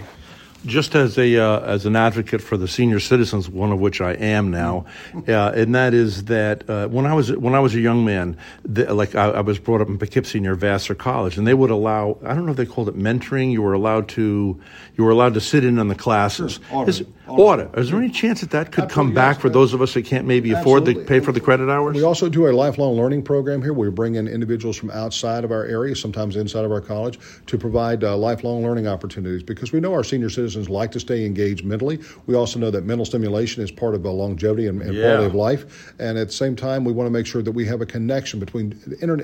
just 0.66 0.96
as 0.96 1.18
a 1.18 1.38
uh, 1.38 1.60
as 1.62 1.86
an 1.86 1.96
advocate 1.96 2.42
for 2.42 2.58
the 2.58 2.68
senior 2.68 3.00
citizens, 3.00 3.50
one 3.50 3.72
of 3.72 3.80
which 3.80 4.02
I 4.02 4.14
am 4.14 4.52
now, 4.52 4.86
uh, 5.28 5.52
and 5.56 5.76
that 5.76 5.94
is 5.94 6.26
that 6.26 6.70
uh, 6.70 6.88
when 6.88 7.06
I 7.06 7.14
was 7.14 7.32
when 7.32 7.56
I 7.56 7.60
was 7.60 7.76
a 7.76 7.80
young 7.80 8.06
man, 8.06 8.38
the, 8.64 8.94
like 8.94 9.16
I, 9.16 9.30
I, 9.30 9.42
was 9.42 9.60
brought 9.60 9.82
up 9.82 9.88
in 9.88 9.98
Poughkeepsie 9.98 10.40
near 10.40 10.56
Vassar 10.56 10.96
College, 10.96 11.38
and 11.38 11.48
they 11.48 11.54
would 11.54 11.72
allow 11.72 12.18
I 12.24 12.34
don't 12.34 12.46
know 12.46 12.52
if 12.52 12.58
they 12.58 12.66
called 12.66 12.90
it 12.90 12.98
mentoring. 12.98 13.52
You 13.52 13.62
were 13.62 13.74
allowed 13.74 14.10
to 14.10 14.60
you 14.98 15.04
were 15.04 15.12
allowed 15.12 15.34
to 15.36 15.42
sit 15.42 15.64
in 15.64 15.80
on 15.80 15.88
the 15.88 15.96
classes. 15.96 16.60
Sure. 16.70 16.90
Is, 16.90 17.04
audit. 17.28 17.76
Is 17.78 17.90
there 17.90 18.00
any 18.00 18.10
chance 18.10 18.42
that 18.42 18.52
that 18.52 18.72
could 18.72 18.86
Absolutely, 18.86 18.94
come 18.94 19.14
back 19.14 19.36
yes, 19.36 19.42
for 19.42 19.50
those 19.50 19.74
of 19.74 19.82
us 19.82 19.94
that 19.94 20.06
can't 20.06 20.26
maybe 20.26 20.52
afford 20.52 20.86
to 20.86 21.04
pay 21.06 21.20
for 21.20 21.32
the 21.32 21.40
credit 21.40 21.70
hours? 21.70 21.96
We 21.96 22.04
also 22.04 22.30
do 22.30 22.48
a 22.48 22.54
lifelong 22.54 22.96
learning 22.96 23.24
program 23.24 23.62
here. 23.62 23.74
We 23.74 23.90
bring 23.90 24.16
in 24.16 24.28
individuals 24.28 24.78
from 24.78 24.92
outside 24.92 25.44
of 25.44 25.52
our 25.52 25.66
area, 25.66 25.96
sometimes 25.96 26.36
inside 26.36 26.66
of 26.66 26.72
our 26.72 26.82
college, 26.82 27.20
to 27.48 27.58
provide 27.58 28.04
uh, 28.04 28.16
lifelong 28.18 28.64
learning 28.64 28.88
opportunities 28.88 29.44
because 29.44 29.72
we 29.72 29.80
know 29.80 29.94
our 29.94 30.04
senior 30.04 30.30
citizens 30.30 30.55
like 30.70 30.92
to 30.92 31.00
stay 31.00 31.26
engaged 31.26 31.66
mentally. 31.66 32.00
We 32.28 32.36
also 32.36 32.60
know 32.60 32.72
that 32.72 32.86
mental 32.86 33.06
stimulation 33.06 33.64
is 33.64 33.72
part 33.72 33.96
of 33.96 34.06
a 34.06 34.10
longevity 34.10 34.68
and, 34.68 34.82
and 34.82 34.94
yeah. 34.94 35.02
quality 35.02 35.26
of 35.26 35.36
life. 35.36 35.94
And 36.00 36.18
at 36.18 36.28
the 36.28 36.34
same 36.34 36.56
time, 36.56 36.86
we 36.86 36.94
want 36.94 37.08
to 37.08 37.12
make 37.12 37.26
sure 37.26 37.42
that 37.42 37.52
we 37.52 37.66
have 37.66 37.82
a 37.82 37.86
connection 37.86 38.40
between 38.40 38.80
inter, 39.02 39.18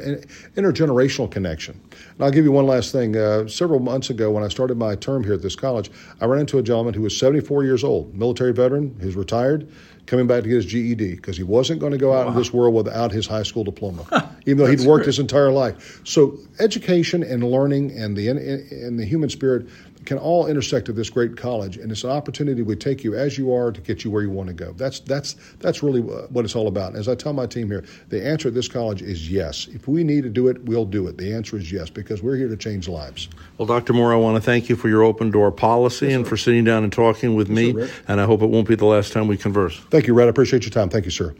intergenerational 0.56 1.30
connection. 1.30 1.80
And 1.91 2.24
I'll 2.24 2.32
give 2.32 2.46
you 2.46 2.52
one 2.52 2.65
last 2.65 2.91
thing. 2.91 3.15
Uh, 3.15 3.48
several 3.48 3.80
months 3.80 4.10
ago, 4.10 4.32
when 4.32 4.44
I 4.44 4.48
started 4.48 4.78
my 4.78 4.96
term 4.96 5.24
here 5.24 5.34
at 5.34 5.41
this 5.41 5.56
college, 5.56 5.91
I 6.20 6.26
ran 6.26 6.41
into 6.41 6.58
a 6.58 6.63
gentleman 6.63 6.94
who 6.94 7.04
was 7.04 7.17
74 7.17 7.63
years 7.63 7.84
old 7.84 7.91
old, 7.91 8.15
military 8.15 8.54
veteran 8.54 8.96
who's 9.00 9.15
retired, 9.15 9.67
coming 10.08 10.26
back 10.26 10.44
to 10.44 10.50
get 10.50 10.56
his 10.56 10.65
GED 10.65 11.15
because 11.15 11.38
he 11.38 11.44
wasn't 11.44 11.80
going 11.80 11.91
to 11.91 11.98
go 11.98 12.13
out 12.13 12.26
wow. 12.26 12.32
in 12.32 12.38
this 12.38 12.52
world 12.52 12.74
without 12.74 13.12
his 13.12 13.28
high 13.28 13.44
school 13.44 13.63
diploma, 13.63 14.04
even 14.46 14.58
though 14.58 14.70
he'd 14.70 14.82
worked 14.82 15.04
great. 15.04 15.08
his 15.08 15.20
entire 15.20 15.52
life. 15.52 16.02
So 16.04 16.38
education 16.60 17.24
and 17.24 17.44
learning 17.44 17.91
and 17.91 18.15
the 18.17 18.30
and 18.30 19.00
the 19.00 19.06
human 19.06 19.30
spirit 19.30 19.67
can 20.06 20.18
all 20.18 20.48
intersect 20.48 20.90
at 20.90 20.96
this 20.96 21.10
great 21.10 21.38
college, 21.38 21.78
and 21.78 21.92
it's 21.92 22.04
an 22.04 22.10
opportunity 22.10 22.62
we 22.62 22.76
take 22.76 23.04
you 23.04 23.16
as 23.16 23.38
you 23.38 23.54
are 23.54 23.72
to 23.72 23.82
get 23.82 24.04
you 24.04 24.12
where 24.12 24.22
you 24.22 24.30
want 24.30 24.48
to 24.48 24.54
go. 24.54 24.74
That's 24.74 25.00
that's 25.02 25.36
that's 25.60 25.84
really 25.84 26.02
what 26.02 26.46
it's 26.46 26.56
all 26.56 26.68
about. 26.68 26.90
And 26.90 26.98
as 26.98 27.08
I 27.08 27.16
tell 27.16 27.34
my 27.34 27.46
team 27.46 27.70
here, 27.70 27.84
the 28.10 28.26
answer 28.26 28.48
at 28.48 28.54
this 28.54 28.68
college 28.68 29.02
is 29.02 29.30
yes. 29.30 29.68
If 29.74 29.88
we 29.88 30.04
need 30.04 30.24
to 30.24 30.30
do 30.30 30.48
it, 30.48 30.64
we'll 30.64 30.86
do 30.86 31.08
it. 31.08 31.18
The 31.18 31.34
answer 31.34 31.58
is 31.58 31.72
yes 31.72 31.90
because 31.90 32.22
we're 32.24 32.36
here 32.36 32.50
to 32.50 32.58
change 32.58 32.88
lives. 32.88 33.30
Well, 33.58 33.66
Dr. 33.66 33.94
Moore, 33.94 34.14
I 34.14 34.18
want 34.18 34.38
to 34.38 34.42
thank 34.42 34.70
you 34.70 34.76
for 34.76 34.90
your 34.90 35.04
open 35.04 35.32
door 35.32 35.52
policy 35.52 36.08
yes, 36.08 36.16
and 36.16 36.28
for 36.28 36.38
sitting 36.38 36.64
down 36.64 36.84
and 36.84 36.92
talking 36.92 37.36
with 37.36 37.50
yes, 37.50 37.56
me. 37.56 37.74
Sir, 37.74 37.90
and 38.08 38.22
I 38.22 38.26
hope 38.26 38.42
it 38.42 38.48
won't 38.48 38.68
be 38.68 38.76
the 38.76 38.86
last 38.86 39.14
time 39.14 39.28
we 39.28 39.38
converse. 39.38 39.78
Thank 39.90 40.08
you, 40.08 40.14
Red. 40.14 40.26
I 40.26 40.30
appreciate 40.30 40.64
your 40.64 40.72
time. 40.72 40.90
Thank 40.90 41.06
you, 41.06 41.12
sir. 41.12 41.36